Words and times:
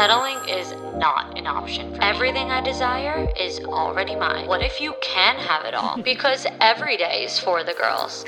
Settling 0.00 0.48
is 0.48 0.72
not 0.96 1.36
an 1.38 1.46
option 1.46 1.92
for 1.92 1.98
me. 2.00 2.06
Everything 2.06 2.50
I 2.50 2.62
desire 2.62 3.28
is 3.38 3.60
already 3.60 4.16
mine. 4.16 4.46
What 4.46 4.62
if 4.62 4.80
you 4.80 4.94
can 5.02 5.36
have 5.36 5.66
it 5.66 5.74
all? 5.74 6.00
because 6.02 6.46
every 6.58 6.96
day 6.96 7.24
is 7.24 7.38
for 7.38 7.62
the 7.64 7.74
girls. 7.74 8.24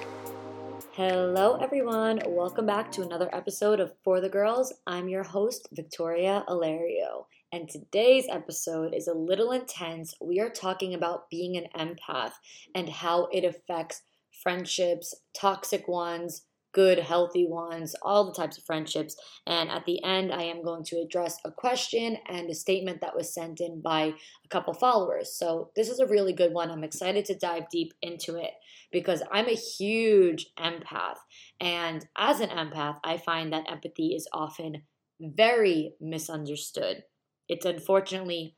Hello, 0.93 1.56
everyone. 1.62 2.21
Welcome 2.27 2.66
back 2.66 2.93
to 2.93 3.00
another 3.00 3.35
episode 3.35 3.80
of 3.80 3.95
For 4.04 4.21
the 4.21 4.29
Girls. 4.29 4.71
I'm 4.87 5.08
your 5.08 5.22
host, 5.22 5.66
Victoria 5.72 6.45
Alario. 6.47 7.24
And 7.53 7.71
today's 7.71 8.27
episode 8.29 8.93
is 8.93 9.09
a 9.09 9.15
little 9.15 9.53
intense. 9.53 10.13
We 10.21 10.41
are 10.41 10.51
talking 10.51 10.93
about 10.93 11.31
being 11.31 11.57
an 11.57 11.69
empath 11.75 12.33
and 12.75 12.91
how 12.91 13.29
it 13.33 13.47
affects 13.47 14.03
friendships, 14.43 15.15
toxic 15.35 15.89
ones, 15.89 16.43
good, 16.73 16.98
healthy 16.98 17.47
ones, 17.47 17.95
all 18.02 18.25
the 18.25 18.33
types 18.33 18.59
of 18.59 18.65
friendships. 18.65 19.16
And 19.47 19.71
at 19.71 19.84
the 19.84 20.02
end, 20.02 20.33
I 20.33 20.43
am 20.45 20.65
going 20.65 20.84
to 20.84 21.01
address 21.01 21.37
a 21.45 21.51
question 21.51 22.17
and 22.29 22.51
a 22.51 22.55
statement 22.55 23.01
that 23.01 23.15
was 23.15 23.33
sent 23.33 23.61
in 23.61 23.80
by 23.80 24.15
a 24.45 24.49
couple 24.49 24.75
followers. 24.75 25.35
So 25.35 25.71
this 25.77 25.89
is 25.89 26.01
a 26.01 26.07
really 26.07 26.33
good 26.33 26.53
one. 26.53 26.71
I'm 26.71 26.85
excited 26.85 27.25
to 27.27 27.39
dive 27.39 27.69
deep 27.71 27.93
into 28.03 28.37
it 28.37 28.53
because 28.91 29.23
I'm 29.30 29.49
a 29.49 29.55
huge 29.55 30.47
empath. 30.59 31.19
And 31.61 32.07
as 32.16 32.41
an 32.41 32.51
empath, 32.51 32.99
I 33.05 33.19
find 33.19 33.52
that 33.52 33.71
empathy 33.71 34.15
is 34.15 34.29
often 34.33 34.83
very 35.21 35.95
misunderstood. 36.01 37.05
It's 37.49 37.66
unfortunately 37.66 38.57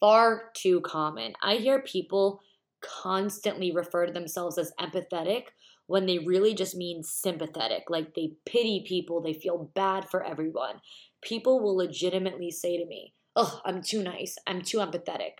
far 0.00 0.50
too 0.54 0.80
common. 0.82 1.32
I 1.42 1.56
hear 1.56 1.80
people 1.80 2.40
constantly 2.82 3.72
refer 3.72 4.06
to 4.06 4.12
themselves 4.12 4.58
as 4.58 4.72
empathetic 4.78 5.44
when 5.86 6.06
they 6.06 6.18
really 6.18 6.54
just 6.54 6.76
mean 6.76 7.02
sympathetic. 7.02 7.84
Like 7.88 8.14
they 8.14 8.32
pity 8.46 8.84
people, 8.86 9.20
they 9.20 9.34
feel 9.34 9.70
bad 9.74 10.08
for 10.08 10.24
everyone. 10.24 10.80
People 11.22 11.60
will 11.60 11.76
legitimately 11.76 12.50
say 12.50 12.76
to 12.78 12.86
me, 12.86 13.14
Oh, 13.36 13.60
I'm 13.64 13.82
too 13.82 14.02
nice, 14.02 14.36
I'm 14.46 14.62
too 14.62 14.78
empathetic. 14.78 15.38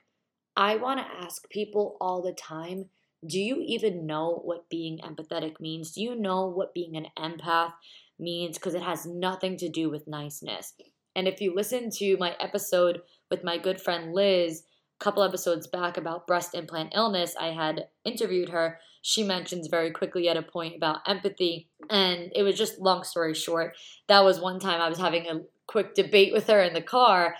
I 0.57 0.77
want 0.77 1.01
to 1.01 1.25
ask 1.25 1.49
people 1.51 1.97
all 2.01 2.23
the 2.23 2.33
time 2.33 2.87
do 3.27 3.41
you 3.41 3.63
even 3.67 4.07
know 4.07 4.43
what 4.45 4.69
being 4.69 4.99
empathetic 4.99 5.59
means? 5.59 5.93
Do 5.93 6.03
you 6.03 6.15
know 6.15 6.47
what 6.47 6.75
being 6.75 6.97
an 6.97 7.07
empath 7.19 7.73
means? 8.19 8.59
Because 8.59 8.75
it 8.75 8.83
has 8.83 9.07
nothing 9.07 9.57
to 9.59 9.69
do 9.69 9.89
with 9.89 10.07
niceness. 10.07 10.75
And 11.17 11.27
if 11.27 11.41
you 11.41 11.55
listen 11.55 11.91
to 11.93 12.17
my 12.19 12.37
episode 12.41 13.01
with 13.31 13.45
my 13.45 13.57
good 13.57 13.81
friend 13.81 14.13
Liz, 14.13 14.65
a 15.01 15.05
couple 15.05 15.23
episodes 15.23 15.67
back 15.67 15.97
about 15.97 16.27
breast 16.27 16.55
implant 16.55 16.93
illness, 16.95 17.35
I 17.41 17.49
had 17.49 17.89
interviewed 18.05 18.51
her 18.51 18.79
she 19.07 19.23
mentions 19.23 19.67
very 19.67 19.91
quickly 19.91 20.31
at 20.31 20.39
a 20.39 20.43
point 20.43 20.75
about 20.75 21.01
empathy. 21.07 21.69
And 21.91 22.33
it 22.35 22.43
was 22.43 22.57
just 22.57 22.79
long 22.79 23.05
story 23.05 23.35
short. 23.35 23.77
That 24.09 24.25
was 24.25 24.41
one 24.41 24.59
time 24.59 24.81
I 24.81 24.89
was 24.89 24.97
having 24.97 25.27
a 25.27 25.43
quick 25.67 25.95
debate 25.95 26.33
with 26.33 26.47
her 26.47 26.63
in 26.63 26.73
the 26.73 26.81
car. 26.81 27.35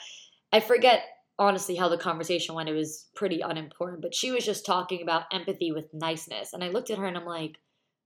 I 0.53 0.61
forget 0.61 1.05
honestly 1.39 1.75
how 1.75 1.89
the 1.89 1.97
conversation 1.97 2.55
went. 2.55 2.69
It 2.69 2.75
was 2.75 3.07
pretty 3.17 3.41
unimportant, 3.41 4.03
but 4.03 4.15
she 4.15 4.31
was 4.31 4.45
just 4.45 4.67
talking 4.67 5.01
about 5.01 5.25
empathy 5.33 5.73
with 5.73 5.87
niceness. 5.95 6.53
And 6.53 6.63
I 6.63 6.69
looked 6.69 6.91
at 6.91 6.99
her 6.99 7.07
and 7.07 7.17
I'm 7.17 7.25
like, 7.25 7.57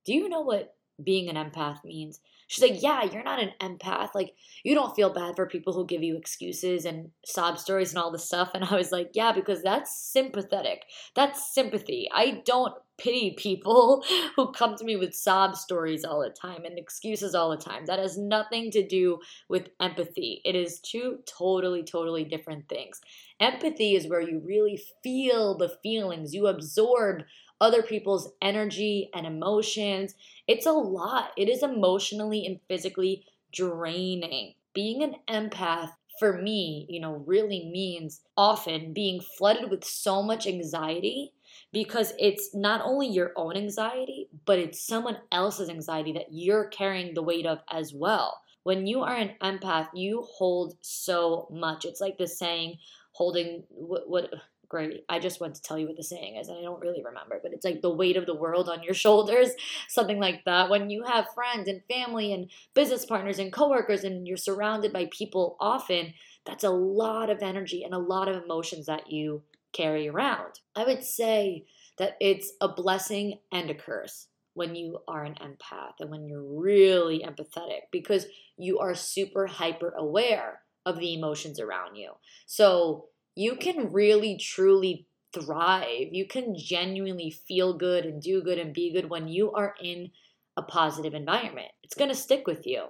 Do 0.05 0.15
you 0.15 0.29
know 0.29 0.43
what 0.43 0.77
being 1.03 1.29
an 1.29 1.35
empath 1.35 1.85
means? 1.85 2.21
She's 2.47 2.63
like, 2.63 2.81
Yeah, 2.81 3.03
you're 3.03 3.25
not 3.25 3.43
an 3.43 3.51
empath. 3.61 4.15
Like, 4.15 4.35
you 4.63 4.77
don't 4.77 4.95
feel 4.95 5.13
bad 5.13 5.35
for 5.35 5.47
people 5.47 5.73
who 5.73 5.85
give 5.85 6.05
you 6.05 6.17
excuses 6.17 6.85
and 6.85 7.11
sob 7.25 7.59
stories 7.59 7.91
and 7.91 7.99
all 7.99 8.13
this 8.13 8.25
stuff. 8.25 8.53
And 8.55 8.65
I 8.65 8.77
was 8.77 8.93
like, 8.93 9.11
Yeah, 9.15 9.33
because 9.33 9.65
that's 9.65 10.01
sympathetic. 10.01 10.85
That's 11.17 11.53
sympathy. 11.53 12.09
I 12.15 12.41
don't 12.45 12.73
pity 12.99 13.35
people 13.39 14.05
who 14.37 14.53
come 14.53 14.77
to 14.77 14.85
me 14.85 14.97
with 14.97 15.15
sob 15.15 15.57
stories 15.57 16.05
all 16.05 16.21
the 16.21 16.31
time 16.31 16.65
and 16.65 16.79
excuses 16.79 17.35
all 17.35 17.51
the 17.51 17.57
time. 17.57 17.87
That 17.87 17.99
has 17.99 18.19
nothing 18.19 18.71
to 18.73 18.87
do 18.87 19.21
with 19.49 19.71
empathy. 19.81 20.43
It 20.45 20.55
is 20.55 20.81
two 20.81 21.21
totally, 21.27 21.83
totally 21.83 22.25
different 22.25 22.69
things. 22.69 23.01
Empathy 23.41 23.95
is 23.95 24.09
where 24.09 24.21
you 24.21 24.43
really 24.45 24.81
feel 25.03 25.57
the 25.57 25.77
feelings, 25.83 26.35
you 26.35 26.47
absorb 26.47 27.23
other 27.61 27.83
people's 27.83 28.33
energy 28.41 29.11
and 29.15 29.27
emotions. 29.27 30.15
It's 30.47 30.67
a 30.67 30.73
lot. 30.73 31.31
It 31.37 31.49
is 31.49 31.63
emotionally 31.63 32.47
and 32.47 32.61
physically 32.69 33.25
draining. 33.53 34.55
Being 34.75 35.03
an 35.03 35.17
empath 35.29 35.91
for 36.19 36.41
me, 36.41 36.87
you 36.89 37.01
know, 37.01 37.23
really 37.27 37.69
means 37.73 38.21
often 38.37 38.93
being 38.93 39.21
flooded 39.21 39.71
with 39.71 39.85
so 39.85 40.23
much 40.23 40.47
anxiety 40.47 41.33
because 41.73 42.13
it's 42.19 42.55
not 42.55 42.81
only 42.85 43.09
your 43.09 43.33
own 43.37 43.57
anxiety, 43.57 44.29
but 44.47 44.59
it's 44.59 44.87
someone 44.87 45.19
else's 45.33 45.69
anxiety 45.69 46.13
that 46.13 46.27
you're 46.31 46.69
carrying 46.69 47.15
the 47.15 47.23
weight 47.23 47.47
of 47.47 47.61
as 47.71 47.93
well. 47.93 48.43
When 48.63 48.87
you 48.87 49.01
are 49.03 49.17
an 49.17 49.33
empath, 49.43 49.89
you 49.95 50.27
hold 50.37 50.77
so 50.81 51.49
much. 51.51 51.85
It's 51.85 52.01
like 52.01 52.19
the 52.19 52.27
saying, 52.27 52.79
holding 53.13 53.65
what, 53.71 54.09
what 54.09 54.31
great. 54.69 55.05
I 55.09 55.19
just 55.19 55.41
want 55.41 55.55
to 55.55 55.63
tell 55.63 55.79
you 55.79 55.87
what 55.87 55.97
the 55.97 56.03
saying 56.03 56.37
is, 56.37 56.49
and 56.49 56.59
I 56.59 56.63
don't 56.63 56.81
really 56.81 57.03
remember, 57.03 57.41
but 57.43 57.53
it's 57.53 57.65
like 57.65 57.81
the 57.81 57.95
weight 57.95 58.17
of 58.17 58.27
the 58.27 58.35
world 58.35 58.69
on 58.69 58.83
your 58.83 58.95
shoulders, 59.05 59.51
something 59.89 60.21
like 60.21 60.45
that. 60.45 60.71
When 60.71 60.91
you 60.91 61.05
have 61.05 61.27
friends 61.35 61.69
and 61.69 61.83
family 61.89 62.33
and 62.33 62.51
business 62.75 63.07
partners 63.07 63.39
and 63.39 63.53
coworkers, 63.53 64.05
and 64.05 64.27
you're 64.27 64.37
surrounded 64.37 64.93
by 64.93 65.09
people 65.11 65.57
often, 65.61 66.15
that's 66.45 66.65
a 66.65 66.71
lot 66.71 67.31
of 67.31 67.43
energy 67.43 67.83
and 67.85 67.95
a 67.95 67.99
lot 67.99 68.29
of 68.29 68.43
emotions 68.43 68.87
that 68.87 69.11
you 69.11 69.43
carry 69.73 70.09
around. 70.09 70.61
I 70.75 70.85
would 70.85 71.05
say 71.05 71.67
that 71.99 72.17
it's 72.21 72.53
a 72.61 72.69
blessing 72.69 73.41
and 73.53 73.71
a 73.71 73.75
curse 73.75 74.29
when 74.55 74.75
you 74.75 74.99
are 75.07 75.25
an 75.25 75.35
empath 75.35 75.95
and 76.01 76.11
when 76.11 76.27
you're 76.27 76.43
really 76.43 77.25
empathetic 77.25 77.83
because 77.93 78.27
you 78.57 78.79
are 78.79 78.95
super 78.95 79.47
hyper 79.47 79.95
aware 79.97 80.61
of 80.85 80.99
the 80.99 81.15
emotions 81.15 81.61
around 81.61 81.97
you. 81.97 82.13
So 82.47 83.07
you 83.35 83.57
can 83.57 83.93
really 83.93 84.37
truly 84.37 85.07
thrive. 85.33 86.09
You 86.11 86.27
can 86.27 86.57
genuinely 86.57 87.31
feel 87.31 87.75
good 87.75 88.05
and 88.05 88.21
do 88.21 88.43
good 88.43 88.59
and 88.59 88.73
be 88.73 88.93
good 88.93 89.11
when 89.11 89.29
you 89.29 89.53
are 89.53 89.75
in 89.81 90.11
a 90.57 90.63
positive 90.63 91.15
environment. 91.15 91.69
It's 91.85 91.95
going 91.95 92.11
to 92.11 92.17
stick 92.17 92.47
with 92.47 92.67
you. 92.67 92.87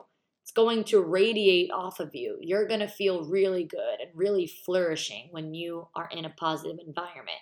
It's 0.49 0.55
going 0.55 0.85
to 0.85 1.03
radiate 1.03 1.71
off 1.71 2.01
of 2.01 2.15
you. 2.15 2.39
You're 2.41 2.67
going 2.67 2.81
to 2.81 2.89
feel 2.89 3.29
really 3.29 3.65
good 3.65 4.01
and 4.01 4.09
really 4.15 4.47
flourishing 4.47 5.29
when 5.31 5.53
you 5.53 5.89
are 5.95 6.09
in 6.11 6.25
a 6.25 6.31
positive 6.31 6.79
environment. 6.87 7.37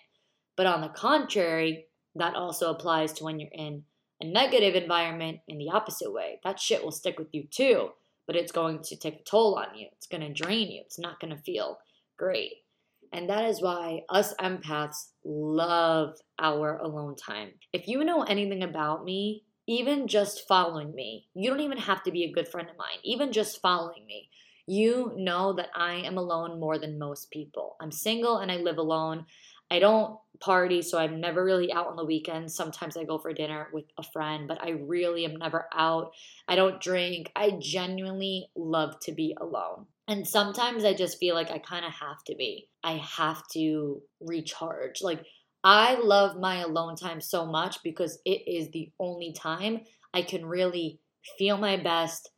But 0.56 0.66
on 0.66 0.80
the 0.80 0.88
contrary, 0.88 1.86
that 2.16 2.34
also 2.34 2.72
applies 2.72 3.12
to 3.12 3.24
when 3.24 3.38
you're 3.38 3.48
in 3.52 3.84
a 4.20 4.26
negative 4.26 4.74
environment 4.74 5.38
in 5.46 5.56
the 5.56 5.70
opposite 5.72 6.12
way. 6.12 6.40
That 6.42 6.58
shit 6.58 6.82
will 6.82 6.90
stick 6.90 7.16
with 7.16 7.28
you 7.30 7.46
too, 7.48 7.90
but 8.26 8.34
it's 8.34 8.50
going 8.50 8.80
to 8.82 8.96
take 8.96 9.20
a 9.20 9.22
toll 9.22 9.54
on 9.54 9.78
you. 9.78 9.86
It's 9.92 10.08
going 10.08 10.22
to 10.22 10.42
drain 10.42 10.72
you. 10.72 10.82
It's 10.84 10.98
not 10.98 11.20
going 11.20 11.32
to 11.32 11.40
feel 11.42 11.78
great. 12.18 12.54
And 13.12 13.30
that 13.30 13.44
is 13.44 13.62
why 13.62 14.00
us 14.08 14.34
empaths 14.40 15.10
love 15.24 16.16
our 16.40 16.78
alone 16.78 17.14
time. 17.14 17.52
If 17.72 17.86
you 17.86 18.02
know 18.02 18.24
anything 18.24 18.64
about 18.64 19.04
me, 19.04 19.44
even 19.66 20.06
just 20.06 20.46
following 20.46 20.94
me, 20.94 21.26
you 21.34 21.50
don't 21.50 21.60
even 21.60 21.78
have 21.78 22.02
to 22.04 22.12
be 22.12 22.24
a 22.24 22.32
good 22.32 22.48
friend 22.48 22.68
of 22.70 22.76
mine, 22.76 22.98
even 23.02 23.32
just 23.32 23.60
following 23.60 24.06
me, 24.06 24.30
you 24.66 25.12
know 25.16 25.52
that 25.54 25.70
I 25.74 25.94
am 25.94 26.18
alone 26.18 26.58
more 26.58 26.78
than 26.78 26.98
most 26.98 27.30
people. 27.30 27.76
I'm 27.80 27.92
single 27.92 28.38
and 28.38 28.50
I 28.50 28.56
live 28.56 28.78
alone. 28.78 29.26
I 29.70 29.78
don't 29.78 30.18
party, 30.38 30.82
so 30.82 30.98
I'm 30.98 31.20
never 31.20 31.44
really 31.44 31.72
out 31.72 31.88
on 31.88 31.96
the 31.96 32.04
weekends. 32.04 32.54
Sometimes 32.54 32.96
I 32.96 33.04
go 33.04 33.18
for 33.18 33.32
dinner 33.32 33.68
with 33.72 33.84
a 33.98 34.02
friend, 34.02 34.46
but 34.46 34.62
I 34.62 34.70
really 34.70 35.24
am 35.24 35.36
never 35.36 35.66
out. 35.72 36.12
I 36.46 36.56
don't 36.56 36.80
drink. 36.80 37.32
I 37.34 37.52
genuinely 37.58 38.48
love 38.54 38.98
to 39.00 39.12
be 39.12 39.36
alone. 39.40 39.86
And 40.08 40.26
sometimes 40.26 40.84
I 40.84 40.94
just 40.94 41.18
feel 41.18 41.34
like 41.34 41.50
I 41.50 41.58
kind 41.58 41.84
of 41.84 41.92
have 41.92 42.22
to 42.26 42.36
be. 42.36 42.68
I 42.84 42.92
have 42.92 43.42
to 43.54 44.02
recharge. 44.20 45.02
Like, 45.02 45.24
I 45.66 45.96
love 45.96 46.38
my 46.38 46.60
alone 46.60 46.94
time 46.94 47.20
so 47.20 47.44
much 47.44 47.82
because 47.82 48.20
it 48.24 48.46
is 48.46 48.70
the 48.70 48.92
only 49.00 49.32
time 49.32 49.80
I 50.14 50.22
can 50.22 50.46
really 50.46 51.00
feel 51.36 51.58
my 51.58 51.76
best, 51.76 52.30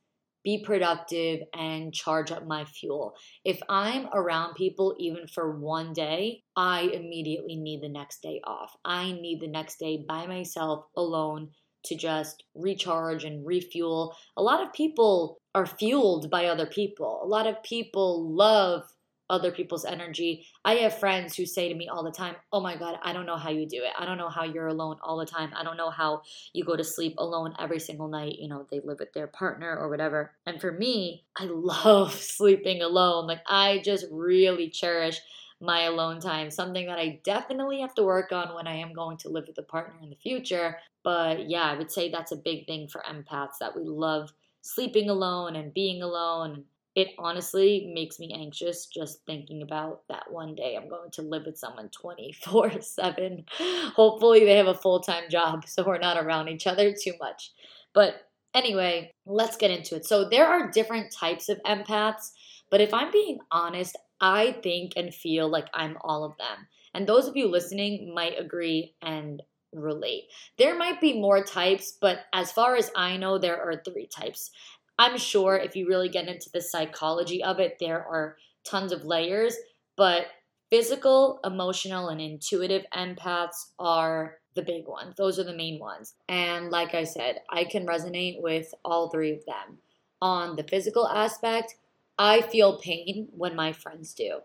be 0.44 0.64
productive, 0.64 1.40
and 1.52 1.92
charge 1.92 2.32
up 2.32 2.46
my 2.46 2.64
fuel. 2.64 3.12
If 3.44 3.60
I'm 3.68 4.06
around 4.14 4.54
people 4.54 4.96
even 4.98 5.26
for 5.26 5.60
one 5.60 5.92
day, 5.92 6.42
I 6.56 6.90
immediately 6.94 7.56
need 7.56 7.82
the 7.82 7.90
next 7.90 8.22
day 8.22 8.40
off. 8.44 8.74
I 8.82 9.12
need 9.12 9.40
the 9.42 9.48
next 9.48 9.78
day 9.78 10.06
by 10.08 10.26
myself 10.26 10.86
alone 10.96 11.50
to 11.84 11.96
just 11.96 12.44
recharge 12.54 13.24
and 13.24 13.44
refuel. 13.44 14.16
A 14.38 14.42
lot 14.42 14.62
of 14.66 14.72
people 14.72 15.36
are 15.54 15.66
fueled 15.66 16.30
by 16.30 16.46
other 16.46 16.66
people. 16.66 17.20
A 17.22 17.26
lot 17.26 17.46
of 17.46 17.62
people 17.62 18.34
love 18.34 18.84
other 19.30 19.50
people's 19.50 19.84
energy. 19.84 20.46
I 20.64 20.74
have 20.76 20.98
friends 20.98 21.36
who 21.36 21.46
say 21.46 21.68
to 21.68 21.74
me 21.74 21.88
all 21.88 22.02
the 22.02 22.10
time, 22.10 22.36
Oh 22.52 22.60
my 22.60 22.76
God, 22.76 22.98
I 23.02 23.12
don't 23.12 23.26
know 23.26 23.36
how 23.36 23.50
you 23.50 23.66
do 23.66 23.82
it. 23.82 23.92
I 23.98 24.04
don't 24.04 24.18
know 24.18 24.28
how 24.28 24.44
you're 24.44 24.68
alone 24.68 24.96
all 25.02 25.18
the 25.18 25.26
time. 25.26 25.52
I 25.54 25.62
don't 25.64 25.76
know 25.76 25.90
how 25.90 26.22
you 26.52 26.64
go 26.64 26.76
to 26.76 26.84
sleep 26.84 27.14
alone 27.18 27.54
every 27.58 27.80
single 27.80 28.08
night. 28.08 28.38
You 28.38 28.48
know, 28.48 28.66
they 28.70 28.80
live 28.80 28.98
with 29.00 29.12
their 29.12 29.26
partner 29.26 29.76
or 29.76 29.88
whatever. 29.88 30.32
And 30.46 30.60
for 30.60 30.72
me, 30.72 31.24
I 31.36 31.44
love 31.50 32.14
sleeping 32.14 32.82
alone. 32.82 33.26
Like, 33.26 33.42
I 33.46 33.80
just 33.84 34.06
really 34.10 34.68
cherish 34.70 35.20
my 35.60 35.82
alone 35.82 36.20
time, 36.20 36.50
something 36.50 36.86
that 36.86 36.98
I 36.98 37.20
definitely 37.24 37.80
have 37.80 37.94
to 37.94 38.04
work 38.04 38.30
on 38.30 38.54
when 38.54 38.68
I 38.68 38.76
am 38.76 38.92
going 38.92 39.16
to 39.18 39.28
live 39.28 39.44
with 39.48 39.58
a 39.58 39.62
partner 39.62 39.98
in 40.02 40.10
the 40.10 40.16
future. 40.16 40.78
But 41.02 41.48
yeah, 41.48 41.64
I 41.64 41.76
would 41.76 41.90
say 41.90 42.10
that's 42.10 42.32
a 42.32 42.36
big 42.36 42.66
thing 42.66 42.88
for 42.88 43.02
empaths 43.10 43.58
that 43.60 43.74
we 43.74 43.82
love 43.82 44.32
sleeping 44.62 45.10
alone 45.10 45.56
and 45.56 45.74
being 45.74 46.02
alone 46.02 46.64
it 46.98 47.14
honestly 47.16 47.92
makes 47.94 48.18
me 48.18 48.34
anxious 48.34 48.86
just 48.86 49.24
thinking 49.24 49.62
about 49.62 50.00
that 50.08 50.24
one 50.32 50.56
day 50.56 50.76
I'm 50.76 50.88
going 50.88 51.12
to 51.12 51.22
live 51.22 51.44
with 51.46 51.56
someone 51.56 51.90
24 51.90 52.80
7. 52.80 53.44
Hopefully, 53.94 54.44
they 54.44 54.56
have 54.56 54.66
a 54.66 54.74
full 54.74 54.98
time 54.98 55.30
job 55.30 55.64
so 55.64 55.86
we're 55.86 55.98
not 55.98 56.16
around 56.16 56.48
each 56.48 56.66
other 56.66 56.92
too 56.92 57.12
much. 57.20 57.52
But 57.94 58.22
anyway, 58.52 59.12
let's 59.26 59.56
get 59.56 59.70
into 59.70 59.94
it. 59.94 60.06
So, 60.06 60.28
there 60.28 60.48
are 60.48 60.72
different 60.72 61.12
types 61.12 61.48
of 61.48 61.62
empaths, 61.62 62.32
but 62.68 62.80
if 62.80 62.92
I'm 62.92 63.12
being 63.12 63.38
honest, 63.52 63.96
I 64.20 64.56
think 64.64 64.94
and 64.96 65.14
feel 65.14 65.48
like 65.48 65.68
I'm 65.72 65.98
all 66.00 66.24
of 66.24 66.36
them. 66.36 66.66
And 66.94 67.06
those 67.06 67.28
of 67.28 67.36
you 67.36 67.46
listening 67.46 68.12
might 68.12 68.40
agree 68.40 68.96
and 69.02 69.40
relate. 69.72 70.24
There 70.56 70.76
might 70.76 71.00
be 71.00 71.20
more 71.20 71.44
types, 71.44 71.96
but 72.00 72.20
as 72.32 72.50
far 72.50 72.74
as 72.74 72.90
I 72.96 73.16
know, 73.16 73.38
there 73.38 73.60
are 73.60 73.82
three 73.84 74.06
types. 74.06 74.50
I'm 74.98 75.16
sure 75.16 75.56
if 75.56 75.76
you 75.76 75.86
really 75.88 76.08
get 76.08 76.28
into 76.28 76.50
the 76.52 76.60
psychology 76.60 77.42
of 77.42 77.60
it, 77.60 77.76
there 77.78 78.04
are 78.04 78.36
tons 78.64 78.92
of 78.92 79.04
layers, 79.04 79.56
but 79.96 80.26
physical, 80.70 81.40
emotional, 81.44 82.08
and 82.08 82.20
intuitive 82.20 82.84
empaths 82.94 83.70
are 83.78 84.38
the 84.54 84.62
big 84.62 84.86
ones. 84.86 85.14
Those 85.16 85.38
are 85.38 85.44
the 85.44 85.54
main 85.54 85.78
ones. 85.78 86.14
And 86.28 86.70
like 86.70 86.94
I 86.94 87.04
said, 87.04 87.42
I 87.50 87.64
can 87.64 87.86
resonate 87.86 88.42
with 88.42 88.74
all 88.84 89.08
three 89.08 89.32
of 89.32 89.44
them. 89.46 89.78
On 90.20 90.56
the 90.56 90.64
physical 90.64 91.06
aspect, 91.06 91.76
I 92.18 92.40
feel 92.40 92.78
pain 92.78 93.28
when 93.36 93.54
my 93.54 93.72
friends 93.72 94.12
do. 94.14 94.40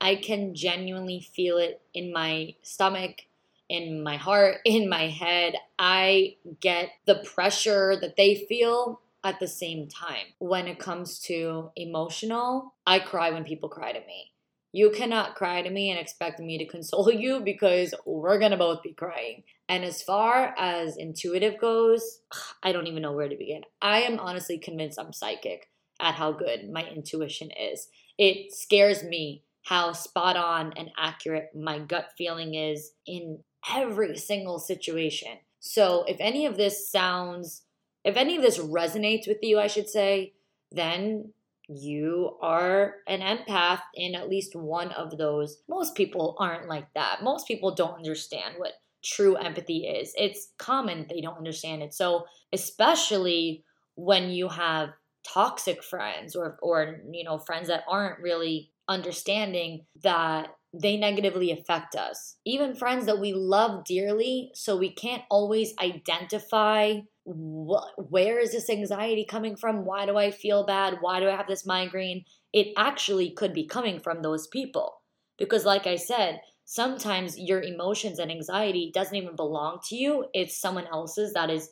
I 0.00 0.14
can 0.14 0.54
genuinely 0.54 1.20
feel 1.20 1.58
it 1.58 1.80
in 1.92 2.12
my 2.12 2.54
stomach, 2.62 3.22
in 3.68 4.04
my 4.04 4.16
heart, 4.16 4.58
in 4.64 4.88
my 4.88 5.08
head. 5.08 5.54
I 5.78 6.36
get 6.60 6.90
the 7.06 7.16
pressure 7.16 7.96
that 8.00 8.16
they 8.16 8.46
feel 8.48 9.00
at 9.24 9.40
the 9.40 9.48
same 9.48 9.88
time. 9.88 10.26
When 10.38 10.66
it 10.66 10.78
comes 10.78 11.18
to 11.20 11.70
emotional, 11.76 12.74
I 12.86 12.98
cry 13.00 13.30
when 13.30 13.44
people 13.44 13.68
cry 13.68 13.92
to 13.92 14.00
me. 14.00 14.32
You 14.72 14.90
cannot 14.90 15.34
cry 15.34 15.62
to 15.62 15.70
me 15.70 15.90
and 15.90 15.98
expect 15.98 16.40
me 16.40 16.58
to 16.58 16.66
console 16.66 17.10
you 17.12 17.40
because 17.40 17.94
we're 18.04 18.38
gonna 18.38 18.56
both 18.56 18.82
be 18.82 18.92
crying. 18.92 19.44
And 19.68 19.84
as 19.84 20.02
far 20.02 20.54
as 20.58 20.96
intuitive 20.96 21.58
goes, 21.60 22.20
I 22.62 22.72
don't 22.72 22.86
even 22.86 23.02
know 23.02 23.12
where 23.12 23.28
to 23.28 23.36
begin. 23.36 23.62
I 23.80 24.02
am 24.02 24.18
honestly 24.20 24.58
convinced 24.58 24.98
I'm 24.98 25.12
psychic 25.12 25.68
at 26.00 26.14
how 26.14 26.32
good 26.32 26.70
my 26.70 26.84
intuition 26.84 27.50
is. 27.50 27.88
It 28.18 28.52
scares 28.52 29.02
me 29.02 29.44
how 29.64 29.92
spot 29.92 30.36
on 30.36 30.72
and 30.76 30.90
accurate 30.96 31.50
my 31.54 31.78
gut 31.78 32.10
feeling 32.16 32.54
is 32.54 32.92
in 33.06 33.40
every 33.70 34.16
single 34.16 34.58
situation. 34.58 35.38
So 35.60 36.04
if 36.06 36.16
any 36.20 36.46
of 36.46 36.56
this 36.56 36.90
sounds 36.90 37.62
if 38.04 38.16
any 38.16 38.36
of 38.36 38.42
this 38.42 38.58
resonates 38.58 39.26
with 39.26 39.38
you, 39.42 39.58
I 39.58 39.66
should 39.66 39.88
say, 39.88 40.34
then 40.72 41.32
you 41.68 42.36
are 42.40 42.96
an 43.06 43.20
empath 43.20 43.80
in 43.94 44.14
at 44.14 44.28
least 44.28 44.56
one 44.56 44.90
of 44.92 45.18
those. 45.18 45.62
Most 45.68 45.94
people 45.94 46.36
aren't 46.38 46.68
like 46.68 46.86
that. 46.94 47.22
Most 47.22 47.46
people 47.46 47.74
don't 47.74 47.96
understand 47.96 48.54
what 48.56 48.72
true 49.04 49.36
empathy 49.36 49.86
is. 49.86 50.12
It's 50.16 50.52
common 50.58 51.06
they 51.08 51.20
don't 51.20 51.36
understand 51.36 51.82
it. 51.82 51.94
So, 51.94 52.24
especially 52.52 53.64
when 53.96 54.30
you 54.30 54.48
have 54.48 54.90
toxic 55.26 55.82
friends 55.82 56.34
or 56.34 56.58
or 56.62 57.00
you 57.10 57.24
know 57.24 57.38
friends 57.38 57.68
that 57.68 57.84
aren't 57.88 58.20
really 58.20 58.70
understanding 58.88 59.84
that 60.02 60.48
they 60.72 60.96
negatively 60.96 61.50
affect 61.50 61.94
us. 61.94 62.36
Even 62.44 62.74
friends 62.74 63.06
that 63.06 63.20
we 63.20 63.32
love 63.32 63.84
dearly, 63.84 64.50
so 64.54 64.76
we 64.76 64.92
can't 64.92 65.22
always 65.30 65.74
identify 65.80 67.00
what, 67.24 68.10
where 68.10 68.38
is 68.38 68.52
this 68.52 68.70
anxiety 68.70 69.24
coming 69.24 69.56
from? 69.56 69.84
Why 69.84 70.06
do 70.06 70.16
I 70.16 70.30
feel 70.30 70.64
bad? 70.64 70.98
Why 71.00 71.20
do 71.20 71.28
I 71.28 71.36
have 71.36 71.46
this 71.46 71.66
migraine? 71.66 72.24
It 72.52 72.72
actually 72.76 73.30
could 73.30 73.52
be 73.52 73.66
coming 73.66 74.00
from 74.00 74.22
those 74.22 74.46
people. 74.46 75.02
Because, 75.38 75.64
like 75.64 75.86
I 75.86 75.96
said, 75.96 76.40
sometimes 76.64 77.38
your 77.38 77.62
emotions 77.62 78.18
and 78.18 78.30
anxiety 78.30 78.90
doesn't 78.92 79.14
even 79.14 79.36
belong 79.36 79.78
to 79.88 79.96
you, 79.96 80.26
it's 80.34 80.60
someone 80.60 80.86
else's 80.86 81.32
that 81.32 81.50
is 81.50 81.70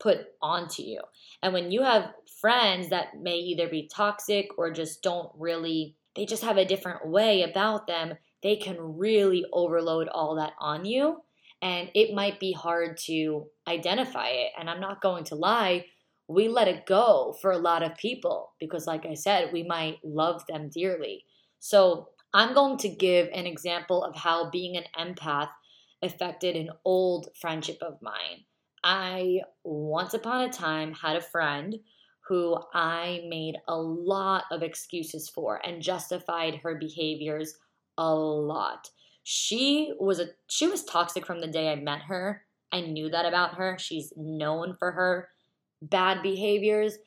put 0.00 0.18
onto 0.40 0.82
you. 0.82 1.00
And 1.42 1.52
when 1.52 1.70
you 1.70 1.82
have 1.82 2.12
friends 2.40 2.88
that 2.90 3.20
may 3.20 3.36
either 3.36 3.68
be 3.68 3.88
toxic 3.92 4.48
or 4.58 4.72
just 4.72 5.02
don't 5.02 5.30
really, 5.38 5.96
they 6.14 6.26
just 6.26 6.44
have 6.44 6.56
a 6.56 6.64
different 6.64 7.08
way 7.08 7.42
about 7.42 7.86
them, 7.86 8.14
they 8.42 8.56
can 8.56 8.76
really 8.78 9.44
overload 9.52 10.08
all 10.08 10.36
that 10.36 10.52
on 10.58 10.84
you 10.84 11.22
and 11.62 11.90
it 11.94 12.12
might 12.12 12.40
be 12.40 12.52
hard 12.52 12.98
to 13.06 13.46
identify 13.68 14.26
it. 14.26 14.50
And 14.58 14.68
I'm 14.68 14.80
not 14.80 15.00
going 15.00 15.24
to 15.24 15.36
lie, 15.36 15.86
we 16.28 16.48
let 16.48 16.66
it 16.66 16.86
go 16.86 17.36
for 17.40 17.52
a 17.52 17.58
lot 17.58 17.84
of 17.84 17.96
people 17.96 18.52
because, 18.58 18.86
like 18.86 19.06
I 19.06 19.14
said, 19.14 19.52
we 19.52 19.62
might 19.62 19.98
love 20.04 20.44
them 20.48 20.68
dearly. 20.68 21.24
So, 21.60 22.08
I'm 22.34 22.54
going 22.54 22.78
to 22.78 22.88
give 22.88 23.28
an 23.32 23.46
example 23.46 24.02
of 24.02 24.16
how 24.16 24.50
being 24.50 24.76
an 24.76 24.84
empath 24.98 25.50
affected 26.02 26.56
an 26.56 26.70
old 26.84 27.28
friendship 27.38 27.78
of 27.82 28.00
mine. 28.00 28.44
I 28.82 29.40
once 29.62 30.14
upon 30.14 30.48
a 30.48 30.52
time 30.52 30.94
had 30.94 31.16
a 31.16 31.20
friend 31.20 31.76
who 32.32 32.56
I 32.72 33.22
made 33.28 33.56
a 33.68 33.76
lot 33.76 34.44
of 34.50 34.62
excuses 34.62 35.28
for 35.28 35.60
and 35.66 35.82
justified 35.82 36.60
her 36.62 36.76
behaviors 36.76 37.54
a 37.98 38.14
lot 38.14 38.88
she 39.22 39.92
was 39.98 40.20
a 40.20 40.28
she 40.48 40.66
was 40.66 40.84
toxic 40.84 41.26
from 41.26 41.40
the 41.40 41.46
day 41.46 41.70
I 41.70 41.76
met 41.76 42.02
her. 42.02 42.44
I 42.72 42.80
knew 42.80 43.10
that 43.10 43.26
about 43.26 43.54
her. 43.54 43.76
She's 43.78 44.12
known 44.16 44.74
for 44.78 44.92
her 44.92 45.28
bad 45.80 46.22
behaviors, 46.22 46.98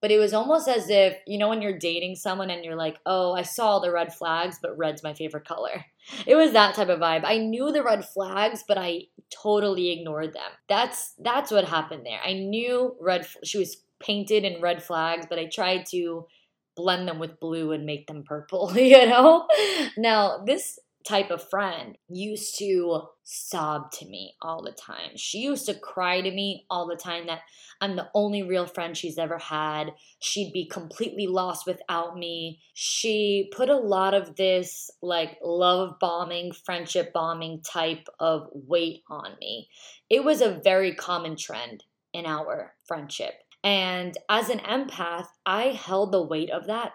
but 0.00 0.10
it 0.10 0.18
was 0.18 0.34
almost 0.34 0.68
as 0.68 0.90
if, 0.90 1.16
you 1.26 1.38
know, 1.38 1.48
when 1.48 1.62
you're 1.62 1.78
dating 1.78 2.16
someone 2.16 2.50
and 2.50 2.64
you're 2.64 2.76
like, 2.76 2.98
"Oh, 3.06 3.32
I 3.32 3.42
saw 3.42 3.78
the 3.78 3.90
red 3.90 4.14
flags, 4.14 4.58
but 4.60 4.76
red's 4.76 5.02
my 5.02 5.14
favorite 5.14 5.46
color." 5.46 5.84
It 6.26 6.34
was 6.36 6.52
that 6.52 6.74
type 6.74 6.90
of 6.90 7.00
vibe. 7.00 7.22
I 7.24 7.38
knew 7.38 7.72
the 7.72 7.82
red 7.82 8.04
flags, 8.04 8.62
but 8.68 8.76
I 8.76 9.04
totally 9.30 9.90
ignored 9.90 10.34
them. 10.34 10.50
That's 10.68 11.14
that's 11.18 11.50
what 11.50 11.64
happened 11.64 12.04
there. 12.04 12.20
I 12.22 12.34
knew 12.34 12.94
red 13.00 13.26
she 13.42 13.56
was 13.56 13.83
painted 14.04 14.44
in 14.44 14.60
red 14.60 14.82
flags, 14.82 15.26
but 15.28 15.38
I 15.38 15.46
tried 15.46 15.86
to 15.86 16.26
blend 16.76 17.08
them 17.08 17.18
with 17.18 17.40
blue 17.40 17.72
and 17.72 17.86
make 17.86 18.06
them 18.06 18.24
purple, 18.24 18.72
you 18.76 19.06
know? 19.06 19.46
Now, 19.96 20.42
this 20.44 20.78
type 21.06 21.30
of 21.30 21.48
friend 21.50 21.98
used 22.08 22.58
to 22.58 23.02
sob 23.24 23.90
to 23.92 24.06
me 24.06 24.34
all 24.40 24.62
the 24.62 24.72
time. 24.72 25.10
She 25.16 25.38
used 25.38 25.66
to 25.66 25.74
cry 25.74 26.20
to 26.22 26.30
me 26.30 26.64
all 26.70 26.88
the 26.88 26.96
time 26.96 27.26
that 27.26 27.40
I'm 27.80 27.96
the 27.96 28.08
only 28.14 28.42
real 28.42 28.66
friend 28.66 28.96
she's 28.96 29.18
ever 29.18 29.38
had. 29.38 29.92
She'd 30.20 30.52
be 30.52 30.66
completely 30.66 31.26
lost 31.26 31.66
without 31.66 32.16
me. 32.16 32.60
She 32.72 33.50
put 33.54 33.68
a 33.68 33.76
lot 33.76 34.14
of 34.14 34.36
this 34.36 34.90
like 35.02 35.38
love 35.42 35.98
bombing, 36.00 36.52
friendship 36.52 37.12
bombing 37.12 37.60
type 37.60 38.08
of 38.18 38.48
weight 38.52 39.02
on 39.10 39.36
me. 39.40 39.68
It 40.08 40.24
was 40.24 40.40
a 40.40 40.60
very 40.64 40.94
common 40.94 41.36
trend 41.36 41.84
in 42.14 42.24
our 42.24 42.74
friendship. 42.86 43.34
And 43.64 44.16
as 44.28 44.50
an 44.50 44.58
empath, 44.60 45.26
I 45.44 45.68
held 45.68 46.12
the 46.12 46.22
weight 46.22 46.50
of 46.50 46.66
that 46.66 46.92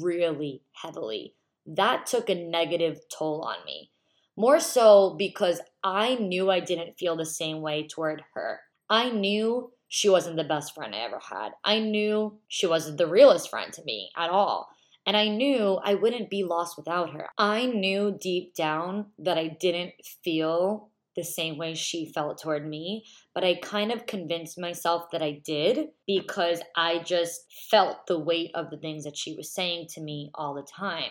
really 0.00 0.62
heavily 0.72 1.34
that 1.66 2.06
took 2.06 2.28
a 2.28 2.34
negative 2.34 3.00
toll 3.16 3.42
on 3.42 3.64
me. 3.64 3.90
More 4.36 4.60
so 4.60 5.14
because 5.18 5.60
I 5.84 6.14
knew 6.14 6.50
I 6.50 6.60
didn't 6.60 6.98
feel 6.98 7.16
the 7.16 7.26
same 7.26 7.60
way 7.60 7.86
toward 7.86 8.22
her. 8.34 8.60
I 8.88 9.10
knew 9.10 9.72
she 9.88 10.08
wasn't 10.08 10.36
the 10.36 10.44
best 10.44 10.74
friend 10.74 10.94
I 10.94 11.00
ever 11.00 11.20
had. 11.30 11.50
I 11.64 11.78
knew 11.78 12.38
she 12.48 12.66
wasn't 12.66 12.98
the 12.98 13.06
realest 13.06 13.50
friend 13.50 13.72
to 13.74 13.84
me 13.84 14.10
at 14.16 14.30
all. 14.30 14.68
And 15.04 15.16
I 15.16 15.28
knew 15.28 15.80
I 15.84 15.94
wouldn't 15.94 16.30
be 16.30 16.44
lost 16.44 16.76
without 16.76 17.10
her. 17.10 17.28
I 17.36 17.66
knew 17.66 18.16
deep 18.18 18.54
down 18.54 19.06
that 19.18 19.36
I 19.36 19.48
didn't 19.48 19.92
feel 20.22 20.90
the 21.14 21.24
same 21.24 21.58
way 21.58 21.74
she 21.74 22.06
felt 22.06 22.40
toward 22.40 22.66
me, 22.66 23.04
but 23.34 23.44
I 23.44 23.56
kind 23.56 23.92
of 23.92 24.06
convinced 24.06 24.58
myself 24.58 25.04
that 25.12 25.22
I 25.22 25.40
did 25.44 25.88
because 26.06 26.60
I 26.76 27.00
just 27.00 27.40
felt 27.70 28.06
the 28.06 28.18
weight 28.18 28.50
of 28.54 28.70
the 28.70 28.78
things 28.78 29.04
that 29.04 29.16
she 29.16 29.34
was 29.34 29.52
saying 29.52 29.88
to 29.90 30.00
me 30.00 30.30
all 30.34 30.54
the 30.54 30.62
time. 30.62 31.10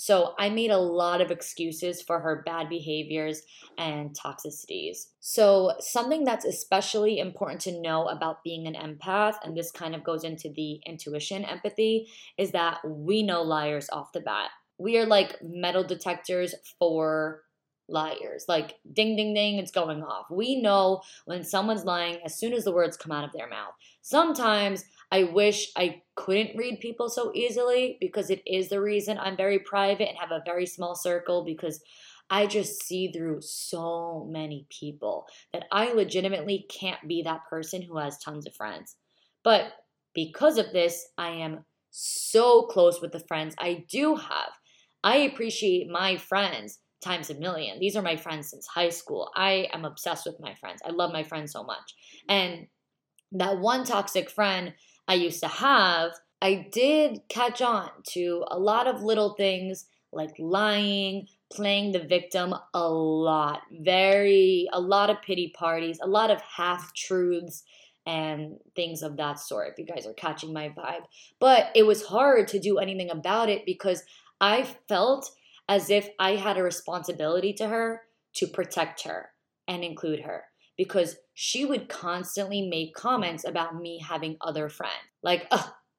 So 0.00 0.32
I 0.38 0.48
made 0.48 0.70
a 0.70 0.78
lot 0.78 1.20
of 1.20 1.30
excuses 1.30 2.00
for 2.00 2.20
her 2.20 2.42
bad 2.46 2.70
behaviors 2.70 3.42
and 3.76 4.16
toxicities. 4.16 5.08
So, 5.20 5.74
something 5.78 6.24
that's 6.24 6.46
especially 6.46 7.18
important 7.18 7.60
to 7.62 7.82
know 7.82 8.06
about 8.06 8.42
being 8.42 8.66
an 8.66 8.72
empath, 8.72 9.34
and 9.44 9.54
this 9.54 9.70
kind 9.70 9.94
of 9.94 10.02
goes 10.02 10.24
into 10.24 10.50
the 10.56 10.80
intuition 10.86 11.44
empathy, 11.44 12.08
is 12.38 12.52
that 12.52 12.78
we 12.82 13.22
know 13.22 13.42
liars 13.42 13.90
off 13.92 14.12
the 14.12 14.20
bat. 14.20 14.48
We 14.78 14.96
are 14.96 15.04
like 15.04 15.36
metal 15.42 15.84
detectors 15.84 16.54
for 16.78 17.42
liars. 17.90 18.44
Like 18.48 18.78
ding, 18.92 19.16
ding, 19.16 19.34
ding, 19.34 19.58
it's 19.58 19.70
going 19.70 20.02
off. 20.02 20.26
We 20.30 20.60
know 20.60 21.02
when 21.24 21.44
someone's 21.44 21.84
lying 21.84 22.18
as 22.24 22.38
soon 22.38 22.52
as 22.52 22.64
the 22.64 22.72
words 22.72 22.96
come 22.96 23.12
out 23.12 23.24
of 23.24 23.32
their 23.32 23.48
mouth. 23.48 23.74
Sometimes 24.02 24.84
I 25.10 25.24
wish 25.24 25.72
I 25.76 26.02
couldn't 26.14 26.56
read 26.56 26.80
people 26.80 27.08
so 27.08 27.32
easily 27.34 27.98
because 28.00 28.30
it 28.30 28.42
is 28.46 28.68
the 28.68 28.80
reason 28.80 29.18
I'm 29.18 29.36
very 29.36 29.58
private 29.58 30.08
and 30.08 30.18
have 30.18 30.30
a 30.30 30.42
very 30.44 30.66
small 30.66 30.94
circle 30.94 31.44
because 31.44 31.82
I 32.30 32.46
just 32.46 32.84
see 32.84 33.10
through 33.10 33.40
so 33.40 34.26
many 34.30 34.66
people 34.70 35.26
that 35.52 35.64
I 35.72 35.92
legitimately 35.92 36.66
can't 36.70 37.08
be 37.08 37.22
that 37.22 37.46
person 37.50 37.82
who 37.82 37.98
has 37.98 38.18
tons 38.18 38.46
of 38.46 38.54
friends. 38.54 38.96
But 39.42 39.72
because 40.14 40.56
of 40.56 40.72
this, 40.72 41.08
I 41.18 41.30
am 41.30 41.64
so 41.90 42.62
close 42.62 43.00
with 43.00 43.10
the 43.10 43.20
friends 43.20 43.56
I 43.58 43.84
do 43.90 44.14
have. 44.14 44.52
I 45.02 45.16
appreciate 45.18 45.88
my 45.88 46.16
friends 46.16 46.78
times 47.00 47.30
a 47.30 47.34
million. 47.34 47.78
These 47.78 47.96
are 47.96 48.02
my 48.02 48.16
friends 48.16 48.50
since 48.50 48.66
high 48.66 48.90
school. 48.90 49.30
I 49.34 49.68
am 49.72 49.84
obsessed 49.84 50.26
with 50.26 50.40
my 50.40 50.54
friends. 50.54 50.80
I 50.84 50.90
love 50.90 51.12
my 51.12 51.22
friends 51.22 51.52
so 51.52 51.62
much. 51.62 51.94
And 52.28 52.66
that 53.32 53.58
one 53.58 53.84
toxic 53.84 54.30
friend 54.30 54.74
I 55.08 55.14
used 55.14 55.40
to 55.40 55.48
have, 55.48 56.12
I 56.42 56.68
did 56.72 57.20
catch 57.28 57.62
on 57.62 57.90
to 58.10 58.44
a 58.48 58.58
lot 58.58 58.86
of 58.86 59.02
little 59.02 59.34
things 59.34 59.86
like 60.12 60.34
lying, 60.38 61.26
playing 61.52 61.92
the 61.92 62.00
victim 62.00 62.54
a 62.74 62.88
lot. 62.88 63.60
Very, 63.72 64.68
a 64.72 64.80
lot 64.80 65.10
of 65.10 65.22
pity 65.22 65.52
parties, 65.56 65.98
a 66.02 66.08
lot 66.08 66.30
of 66.30 66.40
half 66.42 66.92
truths 66.94 67.62
and 68.06 68.56
things 68.74 69.02
of 69.02 69.16
that 69.18 69.38
sort, 69.38 69.72
if 69.72 69.78
you 69.78 69.84
guys 69.84 70.06
are 70.06 70.14
catching 70.14 70.52
my 70.52 70.70
vibe. 70.70 71.02
But 71.38 71.70
it 71.74 71.84
was 71.84 72.04
hard 72.06 72.48
to 72.48 72.58
do 72.58 72.78
anything 72.78 73.10
about 73.10 73.48
it 73.48 73.64
because 73.64 74.02
I 74.40 74.66
felt 74.88 75.30
as 75.70 75.88
if 75.88 76.08
I 76.18 76.34
had 76.34 76.58
a 76.58 76.62
responsibility 76.62 77.52
to 77.54 77.68
her 77.68 78.02
to 78.34 78.46
protect 78.48 79.04
her 79.04 79.30
and 79.68 79.84
include 79.84 80.20
her 80.20 80.44
because 80.76 81.16
she 81.32 81.64
would 81.64 81.88
constantly 81.88 82.68
make 82.68 82.92
comments 82.94 83.44
about 83.46 83.76
me 83.76 84.02
having 84.06 84.36
other 84.40 84.68
friends. 84.68 84.92
Like, 85.22 85.50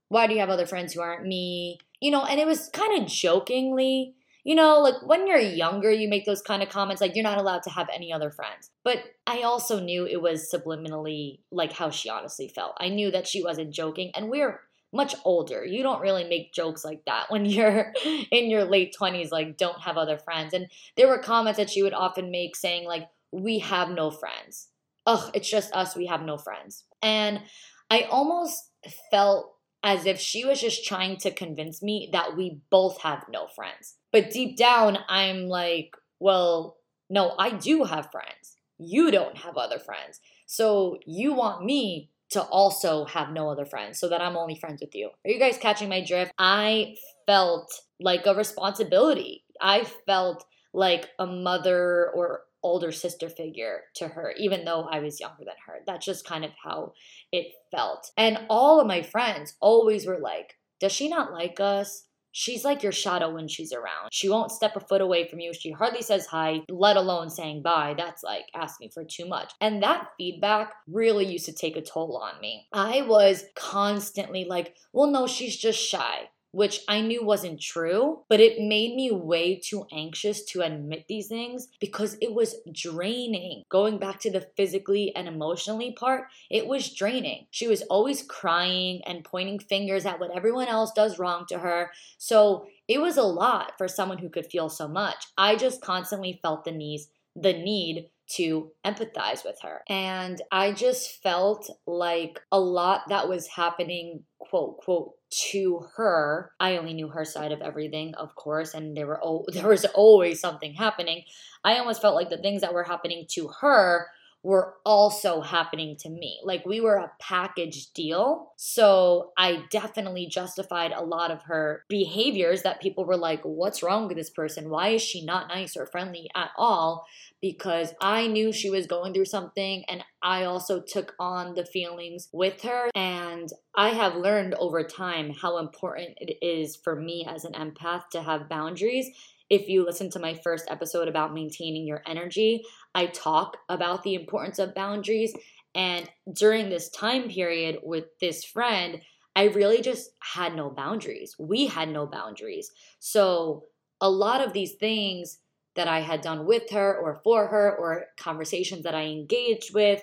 why 0.09 0.27
do 0.27 0.33
you 0.33 0.41
have 0.41 0.49
other 0.49 0.65
friends 0.65 0.93
who 0.93 1.01
aren't 1.01 1.25
me? 1.25 1.79
You 2.01 2.11
know, 2.11 2.25
and 2.25 2.39
it 2.39 2.45
was 2.45 2.69
kind 2.73 3.01
of 3.01 3.07
jokingly 3.07 4.15
you 4.43 4.55
know, 4.55 4.79
like 4.79 4.95
when 5.05 5.27
you're 5.27 5.37
younger, 5.37 5.91
you 5.91 6.09
make 6.09 6.25
those 6.25 6.41
kind 6.41 6.63
of 6.63 6.69
comments, 6.69 7.01
like 7.01 7.15
you're 7.15 7.23
not 7.23 7.37
allowed 7.37 7.63
to 7.63 7.69
have 7.69 7.87
any 7.93 8.11
other 8.11 8.31
friends. 8.31 8.71
But 8.83 8.97
I 9.27 9.43
also 9.43 9.79
knew 9.79 10.05
it 10.05 10.21
was 10.21 10.51
subliminally 10.51 11.39
like 11.51 11.73
how 11.73 11.91
she 11.91 12.09
honestly 12.09 12.47
felt. 12.47 12.75
I 12.79 12.89
knew 12.89 13.11
that 13.11 13.27
she 13.27 13.43
wasn't 13.43 13.73
joking, 13.73 14.11
and 14.15 14.29
we're 14.29 14.61
much 14.93 15.15
older. 15.23 15.65
You 15.65 15.83
don't 15.83 16.01
really 16.01 16.23
make 16.23 16.53
jokes 16.53 16.83
like 16.83 17.03
that 17.05 17.25
when 17.29 17.45
you're 17.45 17.93
in 18.05 18.49
your 18.49 18.65
late 18.65 18.95
20s, 18.99 19.31
like, 19.31 19.57
don't 19.57 19.81
have 19.81 19.97
other 19.97 20.17
friends. 20.17 20.53
And 20.53 20.67
there 20.97 21.07
were 21.07 21.19
comments 21.19 21.57
that 21.57 21.69
she 21.69 21.83
would 21.83 21.93
often 21.93 22.31
make 22.31 22.55
saying, 22.55 22.85
like, 22.85 23.07
we 23.31 23.59
have 23.59 23.89
no 23.89 24.11
friends. 24.11 24.67
Ugh, 25.05 25.31
it's 25.33 25.49
just 25.49 25.73
us, 25.73 25.95
we 25.95 26.07
have 26.07 26.21
no 26.21 26.37
friends. 26.37 26.83
And 27.01 27.41
I 27.89 28.01
almost 28.03 28.69
felt 29.09 29.53
as 29.83 30.05
if 30.05 30.19
she 30.19 30.45
was 30.45 30.61
just 30.61 30.85
trying 30.85 31.17
to 31.17 31.31
convince 31.31 31.81
me 31.81 32.09
that 32.11 32.37
we 32.37 32.59
both 32.69 33.01
have 33.01 33.25
no 33.31 33.47
friends. 33.47 33.95
But 34.11 34.29
deep 34.29 34.57
down, 34.57 34.99
I'm 35.09 35.47
like, 35.47 35.95
well, 36.19 36.77
no, 37.09 37.33
I 37.39 37.51
do 37.51 37.83
have 37.83 38.11
friends. 38.11 38.57
You 38.77 39.09
don't 39.09 39.37
have 39.37 39.57
other 39.57 39.79
friends. 39.79 40.19
So 40.45 40.99
you 41.05 41.33
want 41.33 41.65
me 41.65 42.10
to 42.31 42.41
also 42.41 43.05
have 43.05 43.31
no 43.31 43.49
other 43.49 43.65
friends 43.65 43.99
so 43.99 44.09
that 44.09 44.21
I'm 44.21 44.37
only 44.37 44.55
friends 44.55 44.81
with 44.81 44.95
you. 44.95 45.09
Are 45.25 45.29
you 45.31 45.39
guys 45.39 45.57
catching 45.57 45.89
my 45.89 46.03
drift? 46.03 46.31
I 46.37 46.95
felt 47.25 47.71
like 47.99 48.25
a 48.25 48.33
responsibility. 48.33 49.43
I 49.61 49.83
felt 50.05 50.45
like 50.73 51.09
a 51.19 51.25
mother 51.25 52.09
or 52.15 52.41
older 52.63 52.91
sister 52.91 53.29
figure 53.29 53.81
to 53.95 54.07
her, 54.07 54.33
even 54.37 54.65
though 54.65 54.83
I 54.83 54.99
was 54.99 55.19
younger 55.19 55.43
than 55.43 55.55
her. 55.65 55.79
That's 55.85 56.05
just 56.05 56.25
kind 56.25 56.45
of 56.45 56.51
how 56.63 56.93
it 57.31 57.47
felt. 57.71 58.11
And 58.17 58.39
all 58.49 58.79
of 58.79 58.87
my 58.87 59.01
friends 59.01 59.55
always 59.59 60.05
were 60.05 60.19
like, 60.19 60.57
Does 60.79 60.91
she 60.91 61.09
not 61.09 61.33
like 61.33 61.59
us? 61.59 62.05
She's 62.31 62.63
like 62.63 62.83
your 62.83 62.91
shadow 62.91 63.33
when 63.33 63.47
she's 63.47 63.73
around. 63.73 64.09
She 64.11 64.29
won't 64.29 64.51
step 64.51 64.75
a 64.75 64.79
foot 64.79 65.01
away 65.01 65.27
from 65.27 65.39
you. 65.39 65.53
She 65.53 65.71
hardly 65.71 66.01
says 66.01 66.25
hi, 66.25 66.61
let 66.69 66.97
alone 66.97 67.29
saying 67.29 67.61
bye. 67.61 67.93
That's 67.97 68.23
like 68.23 68.45
asking 68.55 68.89
for 68.89 69.03
too 69.03 69.27
much. 69.27 69.53
And 69.59 69.83
that 69.83 70.07
feedback 70.17 70.73
really 70.87 71.25
used 71.25 71.45
to 71.45 71.53
take 71.53 71.75
a 71.77 71.81
toll 71.81 72.17
on 72.17 72.39
me. 72.39 72.67
I 72.73 73.01
was 73.01 73.45
constantly 73.55 74.45
like, 74.45 74.75
well, 74.93 75.07
no, 75.07 75.27
she's 75.27 75.57
just 75.57 75.79
shy 75.79 76.29
which 76.51 76.81
I 76.87 77.01
knew 77.01 77.23
wasn't 77.23 77.61
true, 77.61 78.23
but 78.29 78.39
it 78.39 78.61
made 78.61 78.95
me 78.95 79.11
way 79.11 79.55
too 79.55 79.85
anxious 79.91 80.43
to 80.45 80.61
admit 80.61 81.05
these 81.07 81.27
things 81.27 81.69
because 81.79 82.17
it 82.21 82.33
was 82.33 82.55
draining. 82.71 83.63
Going 83.69 83.97
back 83.97 84.19
to 84.21 84.31
the 84.31 84.47
physically 84.57 85.15
and 85.15 85.27
emotionally 85.27 85.91
part, 85.93 86.25
it 86.49 86.67
was 86.67 86.93
draining. 86.93 87.47
She 87.51 87.67
was 87.67 87.81
always 87.83 88.23
crying 88.23 89.01
and 89.05 89.23
pointing 89.23 89.59
fingers 89.59 90.05
at 90.05 90.19
what 90.19 90.35
everyone 90.35 90.67
else 90.67 90.91
does 90.91 91.19
wrong 91.19 91.45
to 91.49 91.59
her. 91.59 91.91
So 92.17 92.67
it 92.87 92.99
was 92.99 93.17
a 93.17 93.23
lot 93.23 93.73
for 93.77 93.87
someone 93.87 94.17
who 94.17 94.29
could 94.29 94.45
feel 94.45 94.69
so 94.69 94.87
much. 94.87 95.27
I 95.37 95.55
just 95.55 95.81
constantly 95.81 96.39
felt 96.41 96.65
the 96.65 96.71
need, 96.71 97.01
the 97.35 97.53
need 97.53 98.09
to 98.35 98.71
empathize 98.85 99.43
with 99.43 99.59
her. 99.61 99.81
And 99.87 100.41
I 100.51 100.71
just 100.71 101.21
felt 101.21 101.69
like 101.85 102.39
a 102.51 102.59
lot 102.59 103.01
that 103.09 103.27
was 103.27 103.47
happening, 103.47 104.23
quote, 104.39 104.77
quote, 104.77 105.13
to 105.51 105.85
her. 105.95 106.51
I 106.59 106.77
only 106.77 106.93
knew 106.93 107.07
her 107.09 107.25
side 107.25 107.51
of 107.51 107.61
everything, 107.61 108.13
of 108.15 108.35
course, 108.35 108.73
and 108.73 108.95
there 108.95 109.07
were 109.07 109.19
oh, 109.23 109.45
there 109.53 109.67
was 109.67 109.85
always 109.85 110.39
something 110.39 110.73
happening. 110.73 111.23
I 111.63 111.77
almost 111.77 112.01
felt 112.01 112.15
like 112.15 112.29
the 112.29 112.37
things 112.37 112.61
that 112.61 112.73
were 112.73 112.83
happening 112.83 113.25
to 113.31 113.49
her 113.61 114.07
were 114.43 114.73
also 114.85 115.41
happening 115.41 115.95
to 115.95 116.09
me. 116.09 116.39
Like 116.43 116.65
we 116.65 116.81
were 116.81 116.95
a 116.95 117.11
package 117.19 117.93
deal. 117.93 118.53
So 118.57 119.31
I 119.37 119.63
definitely 119.69 120.25
justified 120.25 120.91
a 120.91 121.03
lot 121.03 121.29
of 121.29 121.43
her 121.43 121.83
behaviors 121.87 122.63
that 122.63 122.81
people 122.81 123.05
were 123.05 123.17
like, 123.17 123.41
what's 123.43 123.83
wrong 123.83 124.07
with 124.07 124.17
this 124.17 124.31
person? 124.31 124.69
Why 124.69 124.89
is 124.89 125.01
she 125.01 125.23
not 125.23 125.47
nice 125.47 125.77
or 125.77 125.85
friendly 125.85 126.29
at 126.35 126.49
all? 126.57 127.05
Because 127.39 127.93
I 128.01 128.27
knew 128.27 128.51
she 128.51 128.71
was 128.71 128.87
going 128.87 129.13
through 129.13 129.25
something 129.25 129.83
and 129.87 130.03
I 130.23 130.43
also 130.43 130.81
took 130.81 131.13
on 131.19 131.53
the 131.53 131.65
feelings 131.65 132.27
with 132.31 132.61
her. 132.63 132.89
And 132.95 133.49
I 133.75 133.89
have 133.89 134.15
learned 134.15 134.55
over 134.55 134.83
time 134.83 135.31
how 135.39 135.59
important 135.59 136.17
it 136.19 136.43
is 136.43 136.75
for 136.75 136.95
me 136.95 137.27
as 137.29 137.45
an 137.45 137.53
empath 137.53 138.09
to 138.11 138.23
have 138.23 138.49
boundaries 138.49 139.09
if 139.51 139.67
you 139.67 139.83
listen 139.85 140.09
to 140.09 140.19
my 140.19 140.33
first 140.33 140.65
episode 140.69 141.09
about 141.09 141.33
maintaining 141.33 141.85
your 141.85 142.01
energy, 142.07 142.63
I 142.95 143.07
talk 143.07 143.57
about 143.67 144.01
the 144.01 144.15
importance 144.15 144.59
of 144.59 144.73
boundaries. 144.73 145.33
And 145.75 146.09
during 146.31 146.69
this 146.69 146.89
time 146.89 147.27
period 147.27 147.79
with 147.83 148.05
this 148.21 148.45
friend, 148.45 149.01
I 149.35 149.47
really 149.47 149.81
just 149.81 150.11
had 150.21 150.55
no 150.55 150.69
boundaries. 150.69 151.35
We 151.37 151.67
had 151.67 151.89
no 151.89 152.07
boundaries. 152.07 152.71
So, 152.99 153.65
a 153.99 154.09
lot 154.09 154.41
of 154.41 154.53
these 154.53 154.73
things 154.75 155.39
that 155.75 155.87
I 155.87 155.99
had 155.99 156.21
done 156.21 156.45
with 156.45 156.71
her 156.71 156.97
or 156.97 157.19
for 157.23 157.47
her, 157.47 157.75
or 157.77 158.05
conversations 158.17 158.83
that 158.83 158.95
I 158.95 159.03
engaged 159.03 159.73
with, 159.73 160.01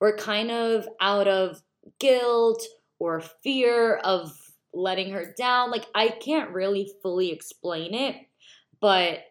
were 0.00 0.16
kind 0.16 0.50
of 0.50 0.88
out 1.00 1.28
of 1.28 1.62
guilt 2.00 2.62
or 2.98 3.20
fear 3.20 3.96
of 3.96 4.32
letting 4.74 5.12
her 5.12 5.34
down. 5.38 5.70
Like, 5.70 5.86
I 5.94 6.08
can't 6.08 6.50
really 6.50 6.90
fully 7.02 7.30
explain 7.30 7.94
it 7.94 8.27
but 8.80 9.24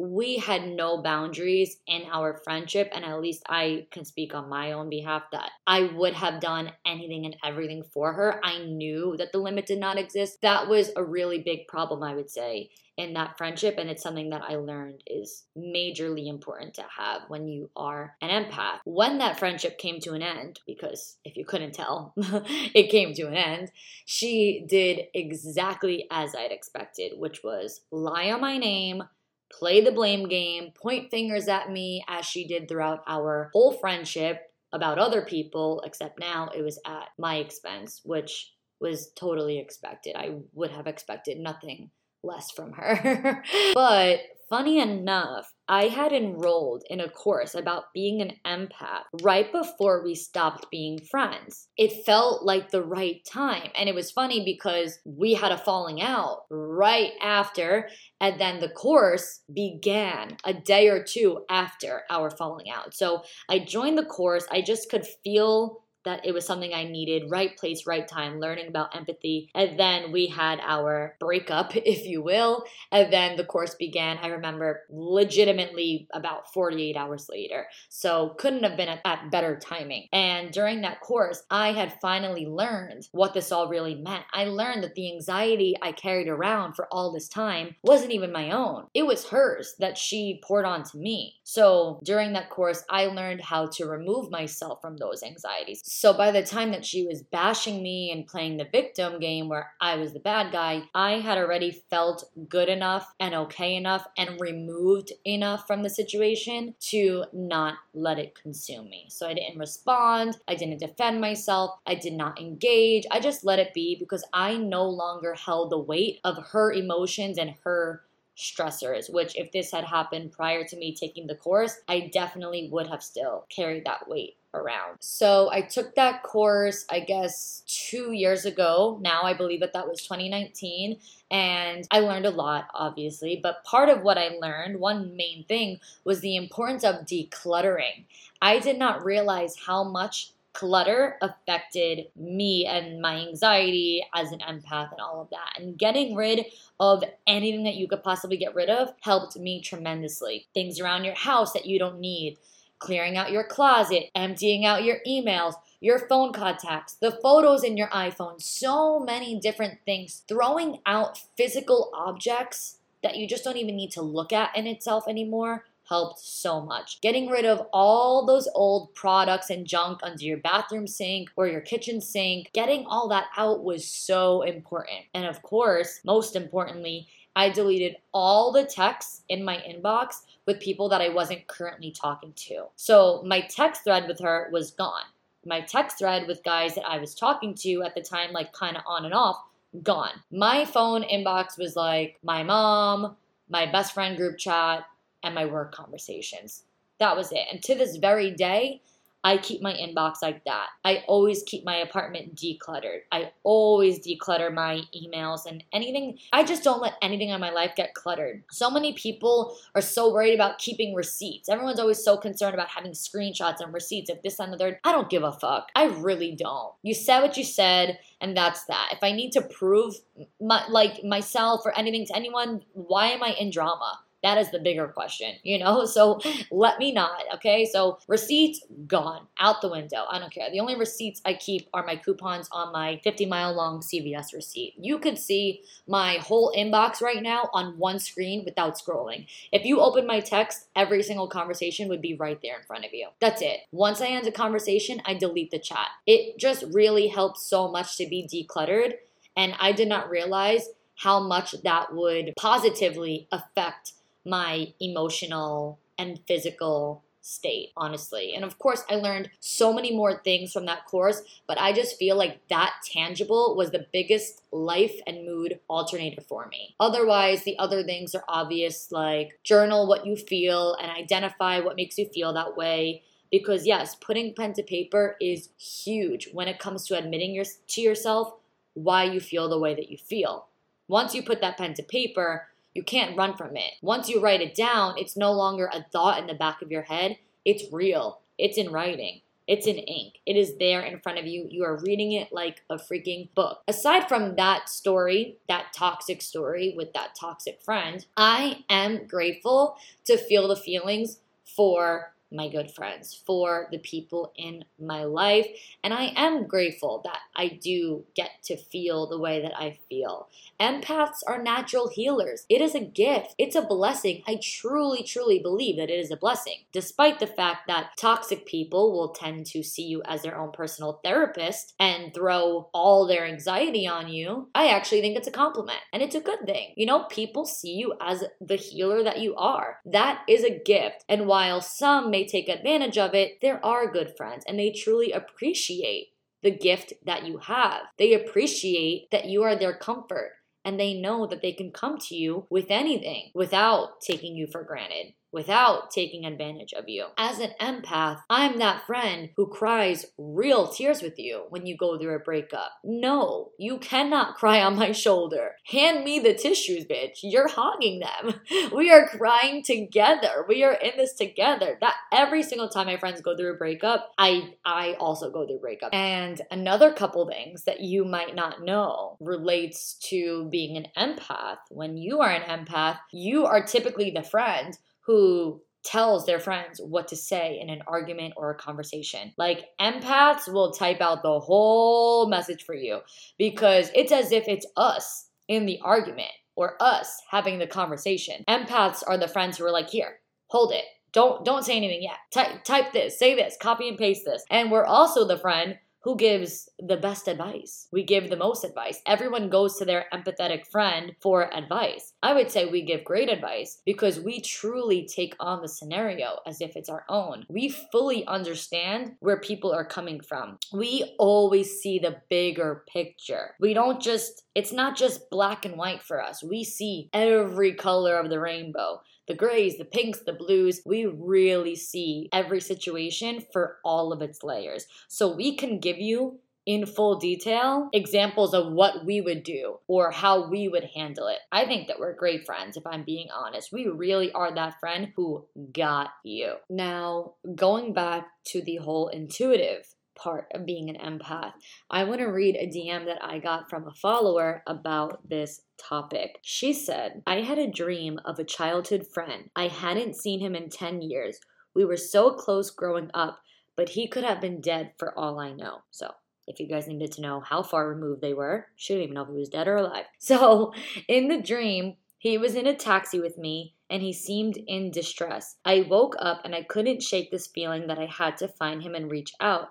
we 0.00 0.38
had 0.38 0.66
no 0.66 1.02
boundaries 1.02 1.76
in 1.86 2.04
our 2.10 2.40
friendship 2.42 2.88
and 2.94 3.04
at 3.04 3.20
least 3.20 3.42
i 3.48 3.86
can 3.92 4.02
speak 4.02 4.34
on 4.34 4.48
my 4.48 4.72
own 4.72 4.88
behalf 4.88 5.24
that 5.30 5.50
i 5.66 5.82
would 5.94 6.14
have 6.14 6.40
done 6.40 6.72
anything 6.86 7.26
and 7.26 7.36
everything 7.44 7.82
for 7.92 8.12
her. 8.14 8.40
I 8.42 8.64
knew 8.64 9.14
that 9.18 9.32
the 9.32 9.38
limit 9.38 9.66
did 9.66 9.78
not 9.78 9.98
exist. 9.98 10.38
That 10.42 10.68
was 10.68 10.90
a 10.96 11.04
really 11.04 11.42
big 11.42 11.68
problem 11.68 12.02
i 12.02 12.14
would 12.14 12.30
say 12.30 12.70
in 12.96 13.12
that 13.14 13.36
friendship 13.36 13.76
and 13.78 13.90
it's 13.90 14.02
something 14.02 14.30
that 14.30 14.42
i 14.42 14.56
learned 14.56 15.02
is 15.06 15.44
majorly 15.56 16.28
important 16.28 16.74
to 16.74 16.82
have 16.98 17.22
when 17.28 17.46
you 17.46 17.70
are 17.76 18.16
an 18.22 18.44
empath. 18.44 18.78
When 18.84 19.18
that 19.18 19.38
friendship 19.38 19.78
came 19.78 20.00
to 20.00 20.12
an 20.12 20.22
end 20.22 20.60
because 20.66 21.18
if 21.24 21.36
you 21.36 21.44
couldn't 21.44 21.74
tell 21.74 22.14
it 22.16 22.90
came 22.90 23.12
to 23.14 23.28
an 23.28 23.34
end 23.34 23.70
she 24.06 24.64
did 24.66 25.02
exactly 25.14 26.06
as 26.10 26.34
i'd 26.34 26.52
expected 26.52 27.12
which 27.16 27.42
was 27.44 27.82
lie 27.90 28.30
on 28.30 28.40
my 28.40 28.56
name 28.56 29.02
play 29.50 29.80
the 29.80 29.92
blame 29.92 30.28
game, 30.28 30.72
point 30.80 31.10
fingers 31.10 31.48
at 31.48 31.70
me 31.70 32.04
as 32.08 32.24
she 32.24 32.46
did 32.46 32.68
throughout 32.68 33.00
our 33.06 33.50
whole 33.52 33.72
friendship 33.72 34.40
about 34.72 34.98
other 34.98 35.22
people, 35.22 35.82
except 35.84 36.20
now 36.20 36.48
it 36.56 36.62
was 36.62 36.78
at 36.86 37.08
my 37.18 37.36
expense, 37.36 38.00
which 38.04 38.52
was 38.80 39.12
totally 39.14 39.58
expected. 39.58 40.16
I 40.16 40.36
would 40.54 40.70
have 40.70 40.86
expected 40.86 41.38
nothing 41.38 41.90
less 42.22 42.50
from 42.50 42.72
her. 42.72 43.42
but 43.74 44.20
Funny 44.50 44.80
enough, 44.80 45.54
I 45.68 45.84
had 45.84 46.12
enrolled 46.12 46.82
in 46.90 46.98
a 46.98 47.08
course 47.08 47.54
about 47.54 47.84
being 47.94 48.20
an 48.20 48.32
empath 48.44 49.04
right 49.22 49.50
before 49.52 50.02
we 50.02 50.16
stopped 50.16 50.68
being 50.72 50.98
friends. 51.08 51.68
It 51.76 52.04
felt 52.04 52.42
like 52.42 52.72
the 52.72 52.82
right 52.82 53.24
time. 53.24 53.70
And 53.78 53.88
it 53.88 53.94
was 53.94 54.10
funny 54.10 54.44
because 54.44 54.98
we 55.04 55.34
had 55.34 55.52
a 55.52 55.56
falling 55.56 56.02
out 56.02 56.46
right 56.50 57.12
after, 57.22 57.88
and 58.20 58.40
then 58.40 58.58
the 58.58 58.70
course 58.70 59.42
began 59.54 60.36
a 60.44 60.52
day 60.52 60.88
or 60.88 61.00
two 61.00 61.44
after 61.48 62.02
our 62.10 62.28
falling 62.28 62.68
out. 62.68 62.92
So 62.92 63.22
I 63.48 63.60
joined 63.60 63.98
the 63.98 64.04
course, 64.04 64.46
I 64.50 64.62
just 64.62 64.90
could 64.90 65.06
feel 65.22 65.84
that 66.04 66.24
it 66.24 66.32
was 66.32 66.46
something 66.46 66.72
I 66.72 66.84
needed, 66.84 67.30
right 67.30 67.56
place, 67.56 67.86
right 67.86 68.06
time, 68.06 68.40
learning 68.40 68.68
about 68.68 68.96
empathy. 68.96 69.50
And 69.54 69.78
then 69.78 70.12
we 70.12 70.26
had 70.26 70.60
our 70.60 71.16
breakup, 71.20 71.76
if 71.76 72.06
you 72.06 72.22
will. 72.22 72.64
And 72.90 73.12
then 73.12 73.36
the 73.36 73.44
course 73.44 73.74
began, 73.74 74.18
I 74.18 74.28
remember 74.28 74.82
legitimately 74.90 76.08
about 76.12 76.52
48 76.52 76.96
hours 76.96 77.28
later. 77.30 77.66
So 77.88 78.34
couldn't 78.38 78.64
have 78.64 78.76
been 78.76 78.88
at, 78.88 79.00
at 79.04 79.30
better 79.30 79.58
timing. 79.58 80.08
And 80.12 80.50
during 80.52 80.82
that 80.82 81.00
course, 81.00 81.42
I 81.50 81.72
had 81.72 82.00
finally 82.00 82.46
learned 82.46 83.08
what 83.12 83.34
this 83.34 83.52
all 83.52 83.68
really 83.68 83.94
meant. 83.94 84.24
I 84.32 84.44
learned 84.44 84.84
that 84.84 84.94
the 84.94 85.12
anxiety 85.12 85.74
I 85.82 85.92
carried 85.92 86.28
around 86.28 86.74
for 86.74 86.86
all 86.92 87.12
this 87.12 87.28
time 87.28 87.76
wasn't 87.82 88.12
even 88.12 88.32
my 88.32 88.50
own, 88.50 88.86
it 88.94 89.06
was 89.06 89.28
hers 89.28 89.74
that 89.78 89.98
she 89.98 90.40
poured 90.44 90.64
onto 90.64 90.98
me. 90.98 91.34
So 91.44 92.00
during 92.04 92.32
that 92.34 92.50
course, 92.50 92.84
I 92.88 93.06
learned 93.06 93.40
how 93.40 93.66
to 93.66 93.86
remove 93.86 94.30
myself 94.30 94.80
from 94.80 94.96
those 94.96 95.22
anxieties. 95.22 95.82
So 95.92 96.12
by 96.12 96.30
the 96.30 96.44
time 96.44 96.70
that 96.70 96.86
she 96.86 97.04
was 97.04 97.24
bashing 97.24 97.82
me 97.82 98.12
and 98.12 98.24
playing 98.24 98.58
the 98.58 98.68
victim 98.70 99.18
game 99.18 99.48
where 99.48 99.72
I 99.80 99.96
was 99.96 100.12
the 100.12 100.20
bad 100.20 100.52
guy, 100.52 100.84
I 100.94 101.14
had 101.14 101.36
already 101.36 101.82
felt 101.90 102.30
good 102.48 102.68
enough 102.68 103.12
and 103.18 103.34
okay 103.34 103.74
enough 103.74 104.06
and 104.16 104.40
removed 104.40 105.10
enough 105.24 105.66
from 105.66 105.82
the 105.82 105.90
situation 105.90 106.76
to 106.90 107.24
not 107.32 107.74
let 107.92 108.20
it 108.20 108.40
consume 108.40 108.88
me. 108.88 109.06
So 109.08 109.26
I 109.26 109.34
didn't 109.34 109.58
respond, 109.58 110.36
I 110.46 110.54
didn't 110.54 110.78
defend 110.78 111.20
myself, 111.20 111.72
I 111.84 111.96
did 111.96 112.12
not 112.12 112.40
engage. 112.40 113.04
I 113.10 113.18
just 113.18 113.42
let 113.42 113.58
it 113.58 113.74
be 113.74 113.96
because 113.98 114.24
I 114.32 114.58
no 114.58 114.88
longer 114.88 115.34
held 115.34 115.70
the 115.70 115.78
weight 115.80 116.20
of 116.22 116.38
her 116.52 116.72
emotions 116.72 117.36
and 117.36 117.56
her 117.64 118.04
stressors, 118.40 119.12
which 119.12 119.36
if 119.36 119.52
this 119.52 119.70
had 119.70 119.84
happened 119.84 120.32
prior 120.32 120.64
to 120.64 120.76
me 120.76 120.94
taking 120.94 121.26
the 121.26 121.34
course, 121.34 121.80
I 121.88 122.10
definitely 122.12 122.68
would 122.72 122.88
have 122.88 123.02
still 123.02 123.46
carried 123.48 123.84
that 123.84 124.08
weight 124.08 124.36
around. 124.54 124.96
So 125.00 125.48
I 125.52 125.62
took 125.62 125.94
that 125.94 126.22
course, 126.22 126.84
I 126.90 127.00
guess, 127.00 127.62
two 127.66 128.12
years 128.12 128.44
ago. 128.44 128.98
Now 129.00 129.22
I 129.22 129.34
believe 129.34 129.60
that 129.60 129.72
that 129.74 129.88
was 129.88 130.02
2019. 130.02 130.98
And 131.30 131.86
I 131.90 132.00
learned 132.00 132.26
a 132.26 132.30
lot, 132.30 132.68
obviously. 132.74 133.38
But 133.40 133.64
part 133.64 133.88
of 133.88 134.02
what 134.02 134.18
I 134.18 134.30
learned, 134.40 134.80
one 134.80 135.16
main 135.16 135.44
thing, 135.44 135.78
was 136.04 136.20
the 136.20 136.36
importance 136.36 136.82
of 136.82 137.06
decluttering. 137.06 138.06
I 138.42 138.58
did 138.58 138.78
not 138.78 139.04
realize 139.04 139.56
how 139.66 139.84
much 139.84 140.32
clutter 140.52 141.16
affected 141.22 142.06
me 142.16 142.66
and 142.66 143.00
my 143.00 143.16
anxiety 143.16 144.04
as 144.14 144.32
an 144.32 144.40
empath 144.40 144.90
and 144.90 145.00
all 145.00 145.20
of 145.20 145.30
that. 145.30 145.58
And 145.58 145.78
getting 145.78 146.14
rid 146.14 146.46
of 146.78 147.04
anything 147.26 147.64
that 147.64 147.76
you 147.76 147.86
could 147.86 148.02
possibly 148.02 148.36
get 148.36 148.54
rid 148.54 148.68
of 148.68 148.92
helped 149.00 149.36
me 149.36 149.60
tremendously. 149.60 150.46
Things 150.54 150.80
around 150.80 151.04
your 151.04 151.14
house 151.14 151.52
that 151.52 151.66
you 151.66 151.78
don't 151.78 152.00
need, 152.00 152.38
clearing 152.78 153.16
out 153.16 153.30
your 153.30 153.44
closet, 153.44 154.10
emptying 154.14 154.64
out 154.64 154.84
your 154.84 154.98
emails, 155.06 155.54
your 155.80 155.98
phone 155.98 156.32
contacts, 156.32 156.94
the 156.94 157.12
photos 157.22 157.64
in 157.64 157.76
your 157.76 157.88
iPhone, 157.88 158.40
so 158.40 159.00
many 159.00 159.38
different 159.38 159.78
things. 159.84 160.22
Throwing 160.28 160.80
out 160.84 161.18
physical 161.36 161.90
objects 161.94 162.78
that 163.02 163.16
you 163.16 163.26
just 163.26 163.44
don't 163.44 163.56
even 163.56 163.76
need 163.76 163.90
to 163.92 164.02
look 164.02 164.32
at 164.32 164.54
in 164.56 164.66
itself 164.66 165.08
anymore 165.08 165.64
helped 165.90 166.20
so 166.20 166.60
much. 166.60 167.00
Getting 167.00 167.28
rid 167.28 167.44
of 167.44 167.66
all 167.72 168.24
those 168.24 168.48
old 168.54 168.94
products 168.94 169.50
and 169.50 169.66
junk 169.66 170.00
under 170.02 170.24
your 170.24 170.38
bathroom 170.38 170.86
sink 170.86 171.28
or 171.36 171.48
your 171.48 171.60
kitchen 171.60 172.00
sink, 172.00 172.50
getting 172.54 172.86
all 172.86 173.08
that 173.08 173.26
out 173.36 173.64
was 173.64 173.86
so 173.86 174.42
important. 174.42 175.00
And 175.12 175.26
of 175.26 175.42
course, 175.42 176.00
most 176.04 176.36
importantly, 176.36 177.08
I 177.34 177.50
deleted 177.50 177.96
all 178.14 178.52
the 178.52 178.64
texts 178.64 179.22
in 179.28 179.44
my 179.44 179.56
inbox 179.56 180.22
with 180.46 180.60
people 180.60 180.88
that 180.88 181.00
I 181.00 181.08
wasn't 181.08 181.46
currently 181.48 181.90
talking 181.90 182.32
to. 182.34 182.66
So 182.76 183.22
my 183.26 183.40
text 183.42 183.84
thread 183.84 184.06
with 184.06 184.20
her 184.20 184.48
was 184.52 184.70
gone. 184.70 185.04
My 185.44 185.60
text 185.60 185.98
thread 185.98 186.26
with 186.26 186.44
guys 186.44 186.74
that 186.76 186.86
I 186.86 186.98
was 186.98 187.14
talking 187.14 187.54
to 187.56 187.82
at 187.82 187.94
the 187.94 188.02
time, 188.02 188.32
like 188.32 188.52
kind 188.52 188.76
of 188.76 188.82
on 188.86 189.04
and 189.04 189.14
off, 189.14 189.38
gone. 189.82 190.22
My 190.30 190.64
phone 190.64 191.02
inbox 191.02 191.58
was 191.58 191.76
like 191.76 192.18
my 192.22 192.42
mom, 192.42 193.16
my 193.48 193.70
best 193.70 193.92
friend 193.92 194.16
group 194.16 194.38
chat, 194.38 194.84
and 195.22 195.34
my 195.34 195.46
work 195.46 195.74
conversations. 195.74 196.64
That 196.98 197.16
was 197.16 197.32
it. 197.32 197.46
And 197.50 197.62
to 197.62 197.74
this 197.74 197.96
very 197.96 198.30
day, 198.30 198.82
I 199.22 199.36
keep 199.36 199.60
my 199.60 199.74
inbox 199.74 200.22
like 200.22 200.44
that. 200.44 200.68
I 200.82 201.04
always 201.06 201.42
keep 201.42 201.62
my 201.64 201.76
apartment 201.76 202.34
decluttered. 202.34 203.00
I 203.12 203.32
always 203.42 204.00
declutter 204.00 204.52
my 204.52 204.82
emails 204.96 205.44
and 205.46 205.62
anything. 205.74 206.18
I 206.32 206.42
just 206.42 206.64
don't 206.64 206.80
let 206.80 206.94
anything 207.02 207.28
in 207.28 207.40
my 207.40 207.50
life 207.50 207.72
get 207.76 207.92
cluttered. 207.92 208.44
So 208.50 208.70
many 208.70 208.94
people 208.94 209.56
are 209.74 209.82
so 209.82 210.12
worried 210.12 210.34
about 210.34 210.58
keeping 210.58 210.94
receipts. 210.94 211.50
Everyone's 211.50 211.80
always 211.80 212.02
so 212.02 212.16
concerned 212.16 212.54
about 212.54 212.68
having 212.68 212.92
screenshots 212.92 213.60
and 213.60 213.74
receipts 213.74 214.08
of 214.08 214.22
this 214.22 214.38
and 214.38 214.52
the 214.52 214.58
third. 214.58 214.78
I 214.84 214.92
don't 214.92 215.10
give 215.10 215.22
a 215.22 215.32
fuck. 215.32 215.68
I 215.76 215.86
really 215.86 216.34
don't. 216.34 216.72
You 216.82 216.94
said 216.94 217.20
what 217.20 217.36
you 217.36 217.44
said, 217.44 217.98
and 218.22 218.34
that's 218.34 218.64
that. 218.64 218.88
If 218.92 219.02
I 219.02 219.12
need 219.12 219.32
to 219.32 219.42
prove 219.42 219.96
my, 220.40 220.66
like 220.68 221.04
myself 221.04 221.62
or 221.66 221.76
anything 221.76 222.06
to 222.06 222.16
anyone, 222.16 222.62
why 222.72 223.08
am 223.08 223.22
I 223.22 223.34
in 223.38 223.50
drama? 223.50 224.00
That 224.22 224.38
is 224.38 224.50
the 224.50 224.58
bigger 224.58 224.88
question, 224.88 225.34
you 225.42 225.58
know? 225.58 225.86
So 226.00 226.20
let 226.50 226.78
me 226.78 226.92
not, 226.92 227.22
okay? 227.34 227.64
So 227.64 227.98
receipts 228.06 228.64
gone 228.86 229.26
out 229.38 229.60
the 229.60 229.68
window. 229.68 230.04
I 230.08 230.18
don't 230.18 230.32
care. 230.32 230.48
The 230.50 230.60
only 230.60 230.76
receipts 230.76 231.20
I 231.24 231.34
keep 231.34 231.68
are 231.74 231.84
my 231.84 231.96
coupons 231.96 232.48
on 232.52 232.72
my 232.72 233.00
50 233.02 233.26
mile 233.26 233.52
long 233.52 233.80
CVS 233.80 234.32
receipt. 234.32 234.74
You 234.78 234.98
could 234.98 235.18
see 235.18 235.62
my 235.88 236.18
whole 236.18 236.52
inbox 236.56 237.02
right 237.02 237.22
now 237.22 237.50
on 237.52 237.76
one 237.78 237.98
screen 237.98 238.44
without 238.44 238.78
scrolling. 238.78 239.26
If 239.52 239.64
you 239.64 239.80
open 239.80 240.06
my 240.06 240.20
text, 240.20 240.68
every 240.76 241.02
single 241.02 241.28
conversation 241.28 241.88
would 241.88 242.02
be 242.02 242.14
right 242.14 242.38
there 242.42 242.58
in 242.58 242.64
front 242.64 242.84
of 242.84 242.92
you. 242.92 243.08
That's 243.20 243.42
it. 243.42 243.60
Once 243.72 244.00
I 244.00 244.06
end 244.06 244.26
a 244.26 244.32
conversation, 244.32 245.02
I 245.04 245.14
delete 245.14 245.50
the 245.50 245.58
chat. 245.58 245.88
It 246.06 246.38
just 246.38 246.64
really 246.72 247.08
helps 247.08 247.42
so 247.42 247.70
much 247.70 247.96
to 247.96 248.06
be 248.06 248.28
decluttered. 248.32 248.94
And 249.36 249.54
I 249.58 249.72
did 249.72 249.88
not 249.88 250.10
realize 250.10 250.68
how 250.96 251.20
much 251.20 251.54
that 251.64 251.94
would 251.94 252.34
positively 252.38 253.26
affect 253.32 253.92
my 254.24 254.72
emotional 254.80 255.78
and 255.98 256.20
physical 256.26 257.02
state, 257.22 257.70
honestly. 257.76 258.32
And 258.34 258.44
of 258.44 258.58
course, 258.58 258.82
I 258.88 258.94
learned 258.94 259.30
so 259.40 259.72
many 259.72 259.94
more 259.94 260.20
things 260.22 260.52
from 260.52 260.66
that 260.66 260.86
course, 260.86 261.22
but 261.46 261.60
I 261.60 261.72
just 261.72 261.98
feel 261.98 262.16
like 262.16 262.40
that 262.48 262.74
tangible 262.90 263.54
was 263.56 263.70
the 263.70 263.86
biggest 263.92 264.42
life 264.50 264.94
and 265.06 265.26
mood 265.26 265.60
alternator 265.68 266.22
for 266.22 266.46
me. 266.48 266.74
Otherwise, 266.80 267.44
the 267.44 267.58
other 267.58 267.82
things 267.82 268.14
are 268.14 268.24
obvious, 268.28 268.90
like 268.90 269.38
journal 269.44 269.86
what 269.86 270.06
you 270.06 270.16
feel 270.16 270.74
and 270.80 270.90
identify 270.90 271.60
what 271.60 271.76
makes 271.76 271.98
you 271.98 272.06
feel 272.06 272.32
that 272.32 272.56
way. 272.56 273.02
Because 273.30 273.66
yes, 273.66 273.94
putting 273.94 274.34
pen 274.34 274.54
to 274.54 274.62
paper 274.62 275.16
is 275.20 275.50
huge 275.56 276.30
when 276.32 276.48
it 276.48 276.58
comes 276.58 276.86
to 276.86 276.98
admitting 276.98 277.32
your, 277.34 277.44
to 277.68 277.80
yourself 277.80 278.32
why 278.74 279.04
you 279.04 279.20
feel 279.20 279.48
the 279.48 279.58
way 279.58 279.74
that 279.74 279.90
you 279.90 279.96
feel. 279.96 280.46
Once 280.88 281.14
you 281.14 281.22
put 281.22 281.40
that 281.40 281.56
pen 281.56 281.74
to 281.74 281.82
paper, 281.84 282.48
you 282.74 282.82
can't 282.82 283.16
run 283.16 283.36
from 283.36 283.56
it. 283.56 283.72
Once 283.82 284.08
you 284.08 284.20
write 284.20 284.40
it 284.40 284.54
down, 284.54 284.94
it's 284.96 285.16
no 285.16 285.32
longer 285.32 285.70
a 285.72 285.84
thought 285.92 286.18
in 286.18 286.26
the 286.26 286.34
back 286.34 286.62
of 286.62 286.70
your 286.70 286.82
head. 286.82 287.18
It's 287.44 287.72
real. 287.72 288.20
It's 288.38 288.58
in 288.58 288.70
writing. 288.70 289.22
It's 289.46 289.66
in 289.66 289.78
ink. 289.78 290.20
It 290.26 290.36
is 290.36 290.58
there 290.58 290.80
in 290.80 291.00
front 291.00 291.18
of 291.18 291.26
you. 291.26 291.48
You 291.50 291.64
are 291.64 291.80
reading 291.80 292.12
it 292.12 292.32
like 292.32 292.62
a 292.70 292.76
freaking 292.76 293.28
book. 293.34 293.62
Aside 293.66 294.08
from 294.08 294.36
that 294.36 294.68
story, 294.68 295.38
that 295.48 295.72
toxic 295.74 296.22
story 296.22 296.72
with 296.76 296.92
that 296.92 297.16
toxic 297.18 297.60
friend, 297.60 298.06
I 298.16 298.64
am 298.70 299.08
grateful 299.08 299.76
to 300.04 300.16
feel 300.16 300.46
the 300.46 300.54
feelings 300.54 301.18
for 301.44 302.12
my 302.32 302.48
good 302.48 302.70
friends, 302.70 303.20
for 303.26 303.68
the 303.70 303.78
people 303.78 304.32
in 304.36 304.64
my 304.78 305.04
life. 305.04 305.46
And 305.82 305.92
I 305.92 306.12
am 306.16 306.46
grateful 306.46 307.00
that 307.04 307.18
I 307.34 307.48
do 307.48 308.04
get 308.14 308.30
to 308.44 308.56
feel 308.56 309.06
the 309.06 309.18
way 309.18 309.42
that 309.42 309.56
I 309.56 309.78
feel. 309.88 310.28
Empaths 310.60 311.18
are 311.26 311.42
natural 311.42 311.88
healers. 311.88 312.44
It 312.48 312.60
is 312.60 312.74
a 312.74 312.80
gift, 312.80 313.34
it's 313.38 313.56
a 313.56 313.62
blessing. 313.62 314.22
I 314.26 314.38
truly, 314.42 315.02
truly 315.02 315.38
believe 315.38 315.76
that 315.76 315.90
it 315.90 315.98
is 315.98 316.10
a 316.10 316.16
blessing, 316.16 316.64
despite 316.72 317.18
the 317.18 317.26
fact 317.26 317.66
that 317.66 317.90
toxic 317.96 318.46
people 318.46 318.92
will 318.92 319.08
tend 319.08 319.46
to 319.46 319.62
see 319.62 319.84
you 319.84 320.02
as 320.04 320.22
their 320.22 320.38
own 320.38 320.52
personal 320.52 321.00
therapist 321.04 321.74
and 321.78 322.12
throw 322.12 322.68
all 322.72 323.06
their 323.06 323.26
anxiety 323.26 323.86
on 323.86 324.08
you. 324.08 324.48
I 324.54 324.68
actually 324.68 325.00
think 325.00 325.16
it's 325.16 325.28
a 325.28 325.32
compliment 325.32 325.80
and 325.92 326.02
it's 326.02 326.14
a 326.14 326.20
good 326.20 326.40
thing. 326.46 326.72
You 326.76 326.86
know, 326.86 327.04
people 327.04 327.44
see 327.44 327.74
you 327.74 327.94
as 328.00 328.24
the 328.40 328.56
healer 328.56 329.02
that 329.02 329.20
you 329.20 329.34
are. 329.36 329.78
That 329.84 330.22
is 330.28 330.44
a 330.44 330.58
gift. 330.58 331.04
And 331.08 331.26
while 331.26 331.60
some 331.60 332.10
may 332.10 332.19
may 332.20 332.28
take 332.28 332.48
advantage 332.48 332.98
of 332.98 333.14
it, 333.14 333.38
there 333.40 333.64
are 333.64 333.90
good 333.90 334.16
friends 334.16 334.44
and 334.46 334.58
they 334.58 334.70
truly 334.70 335.12
appreciate 335.12 336.08
the 336.42 336.50
gift 336.50 336.92
that 337.04 337.26
you 337.26 337.38
have. 337.38 337.82
They 337.98 338.14
appreciate 338.14 339.08
that 339.10 339.26
you 339.26 339.42
are 339.42 339.56
their 339.56 339.76
comfort 339.76 340.32
and 340.64 340.78
they 340.78 340.94
know 340.94 341.26
that 341.26 341.42
they 341.42 341.52
can 341.52 341.70
come 341.70 341.98
to 341.98 342.14
you 342.14 342.46
with 342.50 342.66
anything 342.68 343.30
without 343.34 344.00
taking 344.00 344.36
you 344.36 344.46
for 344.50 344.62
granted. 344.62 345.14
Without 345.32 345.90
taking 345.90 346.24
advantage 346.24 346.72
of 346.72 346.88
you. 346.88 347.06
As 347.16 347.38
an 347.38 347.50
empath, 347.60 348.20
I'm 348.28 348.58
that 348.58 348.86
friend 348.86 349.30
who 349.36 349.46
cries 349.46 350.06
real 350.18 350.68
tears 350.68 351.02
with 351.02 351.18
you 351.18 351.44
when 351.50 351.66
you 351.66 351.76
go 351.76 351.98
through 351.98 352.14
a 352.14 352.18
breakup. 352.18 352.72
No, 352.84 353.50
you 353.58 353.78
cannot 353.78 354.36
cry 354.36 354.62
on 354.62 354.76
my 354.76 354.92
shoulder. 354.92 355.52
Hand 355.66 356.04
me 356.04 356.18
the 356.18 356.34
tissues, 356.34 356.84
bitch. 356.84 357.18
You're 357.22 357.48
hogging 357.48 358.00
them. 358.00 358.40
We 358.72 358.90
are 358.90 359.08
crying 359.08 359.62
together. 359.62 360.44
We 360.48 360.62
are 360.64 360.72
in 360.72 360.92
this 360.96 361.14
together. 361.14 361.76
That 361.80 361.94
every 362.12 362.42
single 362.42 362.68
time 362.68 362.86
my 362.86 362.96
friends 362.98 363.20
go 363.20 363.36
through 363.36 363.54
a 363.54 363.56
breakup, 363.56 364.10
I 364.16 364.54
I 364.64 364.94
also 365.00 365.30
go 365.30 365.46
through 365.46 365.56
a 365.56 365.60
breakup. 365.60 365.90
And 365.92 366.40
another 366.50 366.92
couple 366.92 367.26
things 367.26 367.64
that 367.64 367.80
you 367.80 368.04
might 368.04 368.34
not 368.34 368.62
know 368.62 369.16
relates 369.20 369.94
to 370.10 370.48
being 370.50 370.76
an 370.76 370.86
empath. 370.96 371.58
When 371.70 371.96
you 371.96 372.20
are 372.20 372.30
an 372.30 372.42
empath, 372.42 372.98
you 373.12 373.46
are 373.46 373.64
typically 373.64 374.10
the 374.10 374.22
friend 374.22 374.78
who 375.06 375.60
tells 375.84 376.26
their 376.26 376.38
friends 376.38 376.80
what 376.82 377.08
to 377.08 377.16
say 377.16 377.58
in 377.60 377.70
an 377.70 377.82
argument 377.86 378.34
or 378.36 378.50
a 378.50 378.54
conversation. 378.54 379.32
Like 379.38 379.64
empaths 379.80 380.52
will 380.52 380.72
type 380.72 381.00
out 381.00 381.22
the 381.22 381.40
whole 381.40 382.28
message 382.28 382.64
for 382.64 382.74
you 382.74 383.00
because 383.38 383.90
it's 383.94 384.12
as 384.12 384.32
if 384.32 384.46
it's 384.46 384.66
us 384.76 385.28
in 385.48 385.66
the 385.66 385.80
argument 385.82 386.30
or 386.54 386.76
us 386.80 387.22
having 387.30 387.58
the 387.58 387.66
conversation. 387.66 388.44
Empaths 388.48 389.02
are 389.06 389.16
the 389.16 389.28
friends 389.28 389.56
who 389.56 389.64
are 389.64 389.70
like, 389.70 389.88
"Here, 389.88 390.20
hold 390.48 390.72
it. 390.72 390.84
Don't 391.12 391.44
don't 391.44 391.64
say 391.64 391.76
anything 391.76 392.02
yet. 392.02 392.18
Type 392.30 392.62
type 392.64 392.92
this, 392.92 393.18
say 393.18 393.34
this, 393.34 393.56
copy 393.58 393.88
and 393.88 393.96
paste 393.96 394.24
this." 394.26 394.44
And 394.50 394.70
we're 394.70 394.84
also 394.84 395.26
the 395.26 395.38
friend 395.38 395.78
who 396.02 396.16
gives 396.16 396.68
the 396.78 396.96
best 396.96 397.28
advice? 397.28 397.88
We 397.92 398.04
give 398.04 398.30
the 398.30 398.36
most 398.36 398.64
advice. 398.64 399.00
Everyone 399.06 399.50
goes 399.50 399.76
to 399.76 399.84
their 399.84 400.06
empathetic 400.12 400.66
friend 400.66 401.14
for 401.20 401.52
advice. 401.54 402.14
I 402.22 402.32
would 402.32 402.50
say 402.50 402.64
we 402.66 402.82
give 402.82 403.04
great 403.04 403.28
advice 403.28 403.82
because 403.84 404.18
we 404.18 404.40
truly 404.40 405.06
take 405.06 405.34
on 405.38 405.60
the 405.60 405.68
scenario 405.68 406.38
as 406.46 406.60
if 406.60 406.76
it's 406.76 406.88
our 406.88 407.04
own. 407.08 407.44
We 407.48 407.68
fully 407.92 408.26
understand 408.26 409.12
where 409.20 409.40
people 409.40 409.72
are 409.72 409.84
coming 409.84 410.20
from. 410.20 410.58
We 410.72 411.14
always 411.18 411.80
see 411.80 411.98
the 411.98 412.22
bigger 412.30 412.84
picture. 412.90 413.54
We 413.60 413.74
don't 413.74 414.00
just, 414.00 414.44
it's 414.54 414.72
not 414.72 414.96
just 414.96 415.28
black 415.30 415.64
and 415.64 415.76
white 415.76 416.02
for 416.02 416.22
us. 416.22 416.42
We 416.42 416.64
see 416.64 417.10
every 417.12 417.74
color 417.74 418.18
of 418.18 418.30
the 418.30 418.40
rainbow 418.40 419.02
the 419.30 419.36
grays, 419.36 419.78
the 419.78 419.84
pinks, 419.84 420.18
the 420.26 420.32
blues. 420.32 420.82
We 420.84 421.06
really 421.06 421.76
see 421.76 422.28
every 422.32 422.60
situation 422.60 423.44
for 423.52 423.76
all 423.84 424.12
of 424.12 424.22
its 424.22 424.42
layers. 424.42 424.86
So 425.06 425.32
we 425.32 425.54
can 425.54 425.78
give 425.78 425.98
you 425.98 426.40
in 426.66 426.84
full 426.84 427.16
detail 427.16 427.88
examples 427.92 428.52
of 428.52 428.72
what 428.72 429.06
we 429.06 429.20
would 429.20 429.44
do 429.44 429.78
or 429.86 430.10
how 430.10 430.50
we 430.50 430.66
would 430.66 430.82
handle 430.96 431.28
it. 431.28 431.38
I 431.52 431.64
think 431.64 431.86
that 431.86 432.00
we're 432.00 432.12
great 432.12 432.44
friends, 432.44 432.76
if 432.76 432.84
I'm 432.84 433.04
being 433.04 433.28
honest. 433.32 433.72
We 433.72 433.86
really 433.86 434.32
are 434.32 434.52
that 434.52 434.80
friend 434.80 435.12
who 435.14 435.46
got 435.72 436.08
you. 436.24 436.54
Now, 436.68 437.34
going 437.54 437.92
back 437.92 438.26
to 438.46 438.60
the 438.62 438.76
whole 438.76 439.06
intuitive 439.06 439.94
part 440.22 440.46
of 440.54 440.66
being 440.66 440.90
an 440.90 440.96
empath. 440.96 441.52
I 441.90 442.04
want 442.04 442.20
to 442.20 442.26
read 442.26 442.56
a 442.56 442.66
DM 442.66 443.06
that 443.06 443.22
I 443.24 443.38
got 443.38 443.70
from 443.70 443.86
a 443.86 443.94
follower 443.94 444.62
about 444.66 445.28
this 445.28 445.62
topic. 445.78 446.38
She 446.42 446.72
said, 446.72 447.22
I 447.26 447.40
had 447.40 447.58
a 447.58 447.70
dream 447.70 448.18
of 448.24 448.38
a 448.38 448.44
childhood 448.44 449.06
friend. 449.06 449.50
I 449.56 449.68
hadn't 449.68 450.16
seen 450.16 450.40
him 450.40 450.54
in 450.54 450.68
10 450.68 451.02
years. 451.02 451.38
We 451.74 451.84
were 451.84 451.96
so 451.96 452.32
close 452.32 452.70
growing 452.70 453.10
up, 453.14 453.38
but 453.76 453.90
he 453.90 454.08
could 454.08 454.24
have 454.24 454.40
been 454.40 454.60
dead 454.60 454.92
for 454.98 455.18
all 455.18 455.38
I 455.38 455.52
know. 455.52 455.78
So, 455.90 456.10
if 456.46 456.58
you 456.58 456.66
guys 456.66 456.88
needed 456.88 457.12
to 457.12 457.22
know 457.22 457.40
how 457.40 457.62
far 457.62 457.88
removed 457.88 458.20
they 458.20 458.34
were, 458.34 458.66
she 458.74 458.94
didn't 458.94 459.04
even 459.04 459.14
know 459.14 459.22
if 459.22 459.28
he 459.28 459.34
was 459.34 459.48
dead 459.48 459.68
or 459.68 459.76
alive. 459.76 460.06
So, 460.18 460.72
in 461.06 461.28
the 461.28 461.40
dream, 461.40 461.96
he 462.18 462.36
was 462.36 462.54
in 462.54 462.66
a 462.66 462.74
taxi 462.76 463.18
with 463.18 463.38
me 463.38 463.74
and 463.88 464.02
he 464.02 464.12
seemed 464.12 464.56
in 464.56 464.90
distress. 464.90 465.56
I 465.64 465.86
woke 465.88 466.14
up 466.18 466.42
and 466.44 466.54
I 466.54 466.62
couldn't 466.62 467.02
shake 467.02 467.30
this 467.30 467.46
feeling 467.46 467.86
that 467.86 467.98
I 467.98 468.06
had 468.06 468.36
to 468.38 468.48
find 468.48 468.82
him 468.82 468.94
and 468.94 469.10
reach 469.10 469.32
out. 469.40 469.68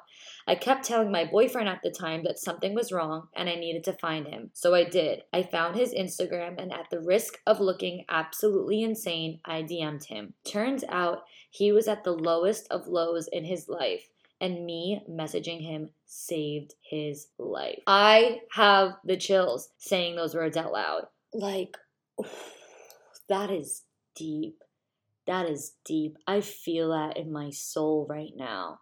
I 0.47 0.55
kept 0.55 0.85
telling 0.85 1.11
my 1.11 1.25
boyfriend 1.25 1.69
at 1.69 1.81
the 1.83 1.91
time 1.91 2.23
that 2.23 2.39
something 2.39 2.73
was 2.73 2.91
wrong 2.91 3.27
and 3.35 3.49
I 3.49 3.55
needed 3.55 3.83
to 3.85 3.93
find 3.93 4.27
him. 4.27 4.51
So 4.53 4.73
I 4.73 4.83
did. 4.83 5.23
I 5.31 5.43
found 5.43 5.75
his 5.75 5.93
Instagram 5.93 6.61
and 6.61 6.73
at 6.73 6.89
the 6.89 7.01
risk 7.01 7.39
of 7.45 7.59
looking 7.59 8.05
absolutely 8.09 8.81
insane, 8.81 9.39
I 9.45 9.63
DM'd 9.63 10.05
him. 10.05 10.33
Turns 10.45 10.83
out 10.89 11.23
he 11.49 11.71
was 11.71 11.87
at 11.87 12.03
the 12.03 12.11
lowest 12.11 12.67
of 12.71 12.87
lows 12.87 13.27
in 13.27 13.45
his 13.45 13.67
life 13.67 14.09
and 14.41 14.65
me 14.65 15.01
messaging 15.09 15.61
him 15.61 15.89
saved 16.05 16.73
his 16.81 17.27
life. 17.37 17.79
I 17.85 18.41
have 18.53 18.93
the 19.03 19.17
chills 19.17 19.69
saying 19.77 20.15
those 20.15 20.35
words 20.35 20.57
out 20.57 20.71
loud. 20.71 21.07
Like, 21.33 21.77
that 23.29 23.51
is 23.51 23.83
deep. 24.15 24.63
That 25.27 25.47
is 25.47 25.73
deep. 25.85 26.17
I 26.25 26.41
feel 26.41 26.89
that 26.89 27.17
in 27.17 27.31
my 27.31 27.51
soul 27.51 28.07
right 28.09 28.31
now. 28.35 28.79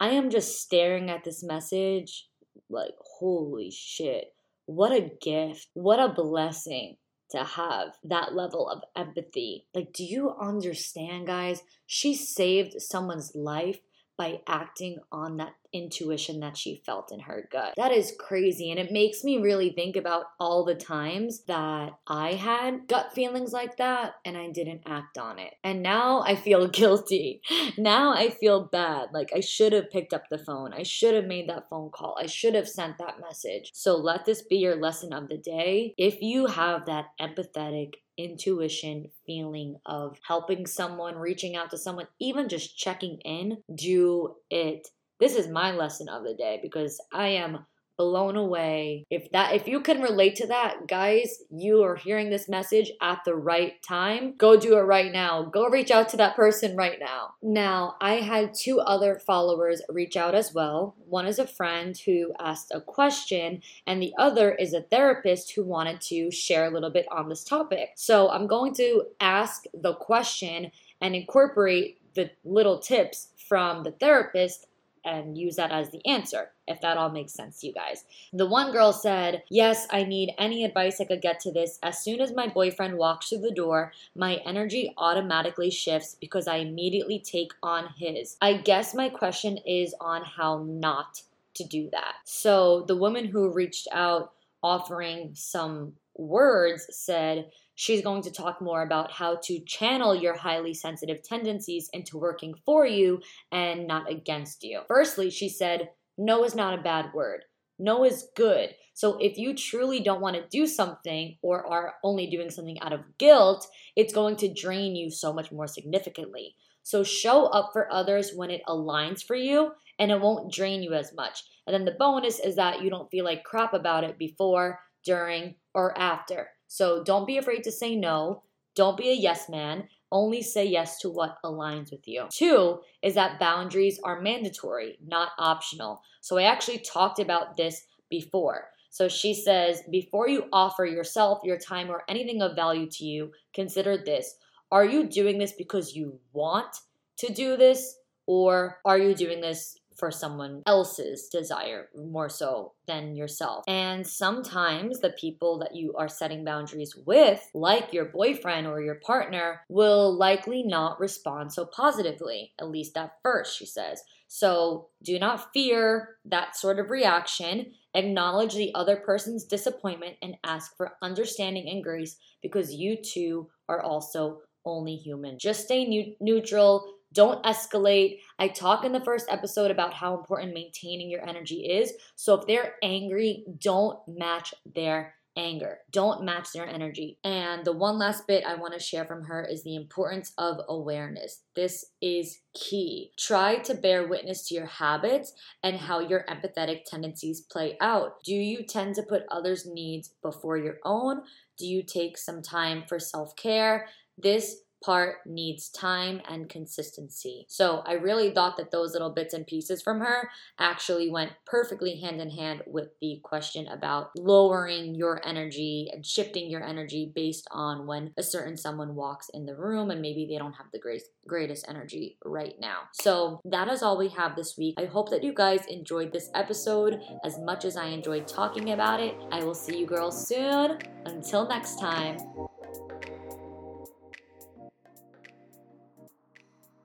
I 0.00 0.10
am 0.10 0.30
just 0.30 0.62
staring 0.62 1.10
at 1.10 1.24
this 1.24 1.42
message 1.42 2.26
like, 2.70 2.94
holy 3.18 3.70
shit. 3.70 4.32
What 4.66 4.92
a 4.92 5.10
gift. 5.20 5.68
What 5.74 6.00
a 6.00 6.08
blessing 6.08 6.96
to 7.32 7.44
have 7.44 7.96
that 8.04 8.34
level 8.34 8.68
of 8.68 8.82
empathy. 8.96 9.66
Like, 9.74 9.92
do 9.92 10.04
you 10.04 10.34
understand, 10.40 11.26
guys? 11.26 11.62
She 11.86 12.14
saved 12.14 12.80
someone's 12.80 13.32
life 13.34 13.78
by 14.20 14.38
acting 14.46 14.98
on 15.10 15.38
that 15.38 15.54
intuition 15.72 16.40
that 16.40 16.54
she 16.54 16.82
felt 16.84 17.10
in 17.10 17.20
her 17.20 17.48
gut. 17.50 17.72
That 17.78 17.90
is 17.90 18.12
crazy. 18.18 18.70
And 18.70 18.78
it 18.78 18.92
makes 18.92 19.24
me 19.24 19.38
really 19.38 19.70
think 19.70 19.96
about 19.96 20.26
all 20.38 20.62
the 20.62 20.74
times 20.74 21.44
that 21.44 21.98
I 22.06 22.34
had 22.34 22.86
gut 22.86 23.14
feelings 23.14 23.54
like 23.54 23.78
that 23.78 24.16
and 24.26 24.36
I 24.36 24.50
didn't 24.50 24.82
act 24.84 25.16
on 25.16 25.38
it. 25.38 25.54
And 25.64 25.82
now 25.82 26.20
I 26.20 26.34
feel 26.34 26.68
guilty. 26.80 27.40
Now 27.78 28.12
I 28.12 28.28
feel 28.28 28.64
bad. 28.64 29.08
Like 29.14 29.30
I 29.34 29.40
should 29.40 29.72
have 29.72 29.90
picked 29.90 30.12
up 30.12 30.24
the 30.28 30.36
phone. 30.36 30.74
I 30.74 30.82
should 30.82 31.14
have 31.14 31.24
made 31.24 31.48
that 31.48 31.70
phone 31.70 31.88
call. 31.88 32.14
I 32.20 32.26
should 32.26 32.54
have 32.54 32.68
sent 32.68 32.98
that 32.98 33.20
message. 33.22 33.70
So 33.72 33.96
let 33.96 34.26
this 34.26 34.42
be 34.42 34.56
your 34.56 34.76
lesson 34.76 35.14
of 35.14 35.30
the 35.30 35.38
day. 35.38 35.94
If 35.96 36.20
you 36.20 36.44
have 36.44 36.84
that 36.84 37.06
empathetic, 37.18 37.94
intuition 38.24 39.10
feeling 39.26 39.76
of 39.86 40.18
helping 40.26 40.66
someone, 40.66 41.16
reaching 41.16 41.56
out 41.56 41.70
to 41.70 41.78
someone, 41.78 42.06
even 42.18 42.48
just 42.48 42.76
checking 42.76 43.18
in, 43.20 43.58
do 43.74 44.36
it. 44.50 44.88
This 45.18 45.34
is 45.34 45.48
my 45.48 45.72
lesson 45.72 46.08
of 46.08 46.24
the 46.24 46.34
day 46.34 46.58
because 46.62 47.00
I 47.12 47.28
am 47.28 47.66
blown 48.00 48.34
away. 48.34 49.04
If 49.10 49.30
that 49.32 49.54
if 49.54 49.68
you 49.68 49.82
can 49.82 50.00
relate 50.00 50.34
to 50.36 50.46
that, 50.46 50.88
guys, 50.88 51.42
you 51.50 51.82
are 51.82 51.96
hearing 51.96 52.30
this 52.30 52.48
message 52.48 52.90
at 53.02 53.18
the 53.26 53.34
right 53.34 53.74
time. 53.82 54.36
Go 54.38 54.58
do 54.58 54.78
it 54.78 54.82
right 54.82 55.12
now. 55.12 55.42
Go 55.42 55.66
reach 55.68 55.90
out 55.90 56.08
to 56.08 56.16
that 56.16 56.34
person 56.34 56.76
right 56.76 56.98
now. 56.98 57.34
Now, 57.42 57.96
I 58.00 58.14
had 58.14 58.54
two 58.54 58.80
other 58.80 59.20
followers 59.26 59.82
reach 59.90 60.16
out 60.16 60.34
as 60.34 60.54
well. 60.54 60.94
One 61.06 61.26
is 61.26 61.38
a 61.38 61.46
friend 61.46 61.94
who 62.06 62.32
asked 62.40 62.72
a 62.74 62.80
question 62.80 63.60
and 63.86 64.00
the 64.00 64.14
other 64.16 64.54
is 64.54 64.72
a 64.72 64.80
therapist 64.80 65.52
who 65.52 65.62
wanted 65.62 66.00
to 66.02 66.30
share 66.30 66.64
a 66.64 66.70
little 66.70 66.88
bit 66.88 67.06
on 67.12 67.28
this 67.28 67.44
topic. 67.44 67.90
So, 67.96 68.30
I'm 68.30 68.46
going 68.46 68.72
to 68.76 69.04
ask 69.20 69.64
the 69.74 69.92
question 69.92 70.72
and 71.02 71.14
incorporate 71.14 71.98
the 72.14 72.30
little 72.44 72.78
tips 72.78 73.28
from 73.46 73.82
the 73.82 73.92
therapist 73.92 74.68
and 75.04 75.36
use 75.36 75.56
that 75.56 75.70
as 75.70 75.90
the 75.90 76.06
answer, 76.06 76.50
if 76.70 76.80
that 76.80 76.96
all 76.96 77.10
makes 77.10 77.32
sense 77.32 77.60
to 77.60 77.66
you 77.66 77.72
guys. 77.72 78.04
The 78.32 78.46
one 78.46 78.72
girl 78.72 78.92
said, 78.92 79.42
Yes, 79.50 79.86
I 79.90 80.04
need 80.04 80.34
any 80.38 80.64
advice 80.64 81.00
I 81.00 81.04
could 81.04 81.20
get 81.20 81.40
to 81.40 81.52
this. 81.52 81.78
As 81.82 82.02
soon 82.02 82.20
as 82.20 82.32
my 82.32 82.48
boyfriend 82.48 82.96
walks 82.96 83.28
through 83.28 83.40
the 83.40 83.50
door, 83.50 83.92
my 84.14 84.36
energy 84.46 84.94
automatically 84.96 85.70
shifts 85.70 86.16
because 86.20 86.46
I 86.46 86.56
immediately 86.56 87.18
take 87.18 87.52
on 87.62 87.88
his. 87.96 88.36
I 88.40 88.54
guess 88.54 88.94
my 88.94 89.08
question 89.08 89.58
is 89.66 89.94
on 90.00 90.22
how 90.24 90.64
not 90.66 91.22
to 91.54 91.64
do 91.64 91.88
that. 91.90 92.14
So 92.24 92.84
the 92.86 92.96
woman 92.96 93.26
who 93.26 93.52
reached 93.52 93.88
out 93.92 94.32
offering 94.62 95.30
some 95.34 95.94
words 96.16 96.86
said, 96.90 97.50
She's 97.74 98.02
going 98.02 98.20
to 98.24 98.30
talk 98.30 98.60
more 98.60 98.82
about 98.82 99.10
how 99.10 99.36
to 99.44 99.58
channel 99.60 100.14
your 100.14 100.36
highly 100.36 100.74
sensitive 100.74 101.22
tendencies 101.22 101.88
into 101.94 102.18
working 102.18 102.54
for 102.66 102.84
you 102.84 103.22
and 103.50 103.86
not 103.86 104.10
against 104.10 104.62
you. 104.64 104.82
Firstly, 104.86 105.30
she 105.30 105.48
said, 105.48 105.88
no 106.20 106.44
is 106.44 106.54
not 106.54 106.78
a 106.78 106.82
bad 106.82 107.12
word. 107.14 107.44
No 107.78 108.04
is 108.04 108.28
good. 108.36 108.74
So 108.92 109.16
if 109.18 109.38
you 109.38 109.54
truly 109.54 110.00
don't 110.00 110.20
want 110.20 110.36
to 110.36 110.46
do 110.50 110.66
something 110.66 111.38
or 111.40 111.66
are 111.66 111.94
only 112.04 112.26
doing 112.26 112.50
something 112.50 112.78
out 112.82 112.92
of 112.92 113.16
guilt, 113.16 113.66
it's 113.96 114.12
going 114.12 114.36
to 114.36 114.52
drain 114.52 114.94
you 114.94 115.10
so 115.10 115.32
much 115.32 115.50
more 115.50 115.66
significantly. 115.66 116.54
So 116.82 117.02
show 117.02 117.46
up 117.46 117.70
for 117.72 117.90
others 117.90 118.32
when 118.36 118.50
it 118.50 118.60
aligns 118.68 119.24
for 119.24 119.34
you 119.34 119.72
and 119.98 120.10
it 120.10 120.20
won't 120.20 120.52
drain 120.52 120.82
you 120.82 120.92
as 120.92 121.14
much. 121.14 121.42
And 121.66 121.72
then 121.72 121.86
the 121.86 121.96
bonus 121.98 122.38
is 122.38 122.56
that 122.56 122.82
you 122.82 122.90
don't 122.90 123.10
feel 123.10 123.24
like 123.24 123.44
crap 123.44 123.72
about 123.72 124.04
it 124.04 124.18
before, 124.18 124.80
during, 125.02 125.54
or 125.74 125.96
after. 125.98 126.50
So 126.66 127.02
don't 127.02 127.26
be 127.26 127.38
afraid 127.38 127.64
to 127.64 127.72
say 127.72 127.96
no. 127.96 128.42
Don't 128.74 128.98
be 128.98 129.08
a 129.08 129.14
yes 129.14 129.48
man. 129.48 129.88
Only 130.12 130.42
say 130.42 130.64
yes 130.64 130.98
to 131.00 131.10
what 131.10 131.38
aligns 131.44 131.90
with 131.90 132.06
you. 132.06 132.26
Two 132.32 132.80
is 133.02 133.14
that 133.14 133.38
boundaries 133.38 134.00
are 134.02 134.20
mandatory, 134.20 134.98
not 135.06 135.30
optional. 135.38 136.02
So 136.20 136.38
I 136.38 136.42
actually 136.44 136.78
talked 136.78 137.18
about 137.18 137.56
this 137.56 137.84
before. 138.10 138.68
So 138.90 139.08
she 139.08 139.34
says, 139.34 139.82
before 139.90 140.28
you 140.28 140.46
offer 140.52 140.84
yourself, 140.84 141.40
your 141.44 141.58
time, 141.58 141.90
or 141.90 142.02
anything 142.08 142.42
of 142.42 142.56
value 142.56 142.88
to 142.90 143.04
you, 143.04 143.32
consider 143.54 143.96
this. 143.96 144.34
Are 144.72 144.84
you 144.84 145.06
doing 145.06 145.38
this 145.38 145.52
because 145.52 145.94
you 145.94 146.18
want 146.32 146.76
to 147.18 147.32
do 147.32 147.56
this? 147.56 147.96
Or 148.26 148.78
are 148.84 148.98
you 148.98 149.14
doing 149.14 149.40
this 149.40 149.76
for 149.96 150.10
someone 150.10 150.62
else's 150.66 151.28
desire 151.28 151.88
more 151.96 152.28
so 152.28 152.72
than 152.86 153.14
yourself. 153.14 153.64
And 153.68 154.06
sometimes 154.06 155.00
the 155.00 155.10
people 155.10 155.58
that 155.58 155.74
you 155.74 155.94
are 155.96 156.08
setting 156.08 156.44
boundaries 156.44 156.96
with, 156.96 157.48
like 157.54 157.92
your 157.92 158.06
boyfriend 158.06 158.66
or 158.66 158.80
your 158.80 158.96
partner, 158.96 159.60
will 159.68 160.16
likely 160.16 160.62
not 160.62 161.00
respond 161.00 161.52
so 161.52 161.66
positively, 161.66 162.52
at 162.60 162.70
least 162.70 162.96
at 162.96 163.12
first, 163.22 163.56
she 163.56 163.66
says. 163.66 164.02
So 164.28 164.88
do 165.02 165.18
not 165.18 165.52
fear 165.52 166.16
that 166.24 166.56
sort 166.56 166.78
of 166.78 166.90
reaction. 166.90 167.72
Acknowledge 167.94 168.54
the 168.54 168.72
other 168.74 168.96
person's 168.96 169.44
disappointment 169.44 170.16
and 170.22 170.36
ask 170.44 170.76
for 170.76 170.92
understanding 171.02 171.68
and 171.68 171.82
grace 171.82 172.16
because 172.40 172.72
you 172.72 172.96
too 172.96 173.50
are 173.68 173.82
also 173.82 174.42
only 174.64 174.94
human. 174.94 175.38
Just 175.38 175.64
stay 175.64 175.84
ne- 175.84 176.16
neutral 176.20 176.94
don't 177.12 177.42
escalate. 177.44 178.18
I 178.38 178.48
talk 178.48 178.84
in 178.84 178.92
the 178.92 179.04
first 179.04 179.26
episode 179.28 179.70
about 179.70 179.94
how 179.94 180.16
important 180.16 180.54
maintaining 180.54 181.10
your 181.10 181.28
energy 181.28 181.66
is. 181.66 181.92
So 182.14 182.34
if 182.34 182.46
they're 182.46 182.74
angry, 182.82 183.44
don't 183.58 183.98
match 184.06 184.54
their 184.64 185.14
anger. 185.36 185.78
Don't 185.90 186.24
match 186.24 186.52
their 186.52 186.66
energy. 186.66 187.18
And 187.24 187.64
the 187.64 187.72
one 187.72 187.98
last 187.98 188.26
bit 188.26 188.44
I 188.44 188.56
want 188.56 188.74
to 188.74 188.80
share 188.80 189.04
from 189.04 189.24
her 189.24 189.44
is 189.44 189.62
the 189.62 189.76
importance 189.76 190.32
of 190.38 190.58
awareness. 190.68 191.42
This 191.54 191.84
is 192.00 192.40
key. 192.54 193.12
Try 193.18 193.56
to 193.56 193.74
bear 193.74 194.06
witness 194.06 194.46
to 194.48 194.54
your 194.54 194.66
habits 194.66 195.32
and 195.62 195.76
how 195.76 196.00
your 196.00 196.24
empathetic 196.28 196.84
tendencies 196.84 197.42
play 197.42 197.76
out. 197.80 198.22
Do 198.24 198.34
you 198.34 198.64
tend 198.64 198.96
to 198.96 199.02
put 199.02 199.22
others' 199.30 199.66
needs 199.66 200.14
before 200.22 200.58
your 200.58 200.78
own? 200.84 201.22
Do 201.58 201.66
you 201.66 201.82
take 201.82 202.18
some 202.18 202.42
time 202.42 202.84
for 202.88 202.98
self 202.98 203.36
care? 203.36 203.86
This 204.18 204.56
part 204.82 205.18
needs 205.26 205.68
time 205.68 206.20
and 206.28 206.48
consistency. 206.48 207.46
So 207.48 207.82
I 207.86 207.94
really 207.94 208.30
thought 208.30 208.56
that 208.56 208.70
those 208.70 208.92
little 208.92 209.10
bits 209.10 209.34
and 209.34 209.46
pieces 209.46 209.82
from 209.82 210.00
her 210.00 210.30
actually 210.58 211.10
went 211.10 211.32
perfectly 211.46 212.00
hand 212.00 212.20
in 212.20 212.30
hand 212.30 212.62
with 212.66 212.88
the 213.00 213.20
question 213.22 213.68
about 213.68 214.10
lowering 214.16 214.94
your 214.94 215.20
energy 215.26 215.90
and 215.92 216.04
shifting 216.04 216.50
your 216.50 216.64
energy 216.64 217.12
based 217.14 217.46
on 217.50 217.86
when 217.86 218.12
a 218.16 218.22
certain 218.22 218.56
someone 218.56 218.94
walks 218.94 219.28
in 219.34 219.46
the 219.46 219.56
room 219.56 219.90
and 219.90 220.00
maybe 220.00 220.26
they 220.26 220.38
don't 220.38 220.54
have 220.54 220.66
the 220.72 220.78
greatest 220.78 221.10
greatest 221.26 221.64
energy 221.68 222.18
right 222.24 222.54
now. 222.60 222.80
So 222.92 223.40
that 223.44 223.68
is 223.68 223.82
all 223.82 223.96
we 223.96 224.08
have 224.08 224.34
this 224.34 224.56
week. 224.58 224.74
I 224.78 224.86
hope 224.86 225.10
that 225.10 225.22
you 225.22 225.32
guys 225.32 225.64
enjoyed 225.66 226.12
this 226.12 226.30
episode 226.34 227.00
as 227.24 227.38
much 227.38 227.64
as 227.64 227.76
I 227.76 227.86
enjoyed 227.86 228.26
talking 228.26 228.72
about 228.72 229.00
it. 229.00 229.14
I 229.30 229.44
will 229.44 229.54
see 229.54 229.78
you 229.78 229.86
girls 229.86 230.26
soon. 230.26 230.78
Until 231.06 231.48
next 231.48 231.78
time. 231.78 232.18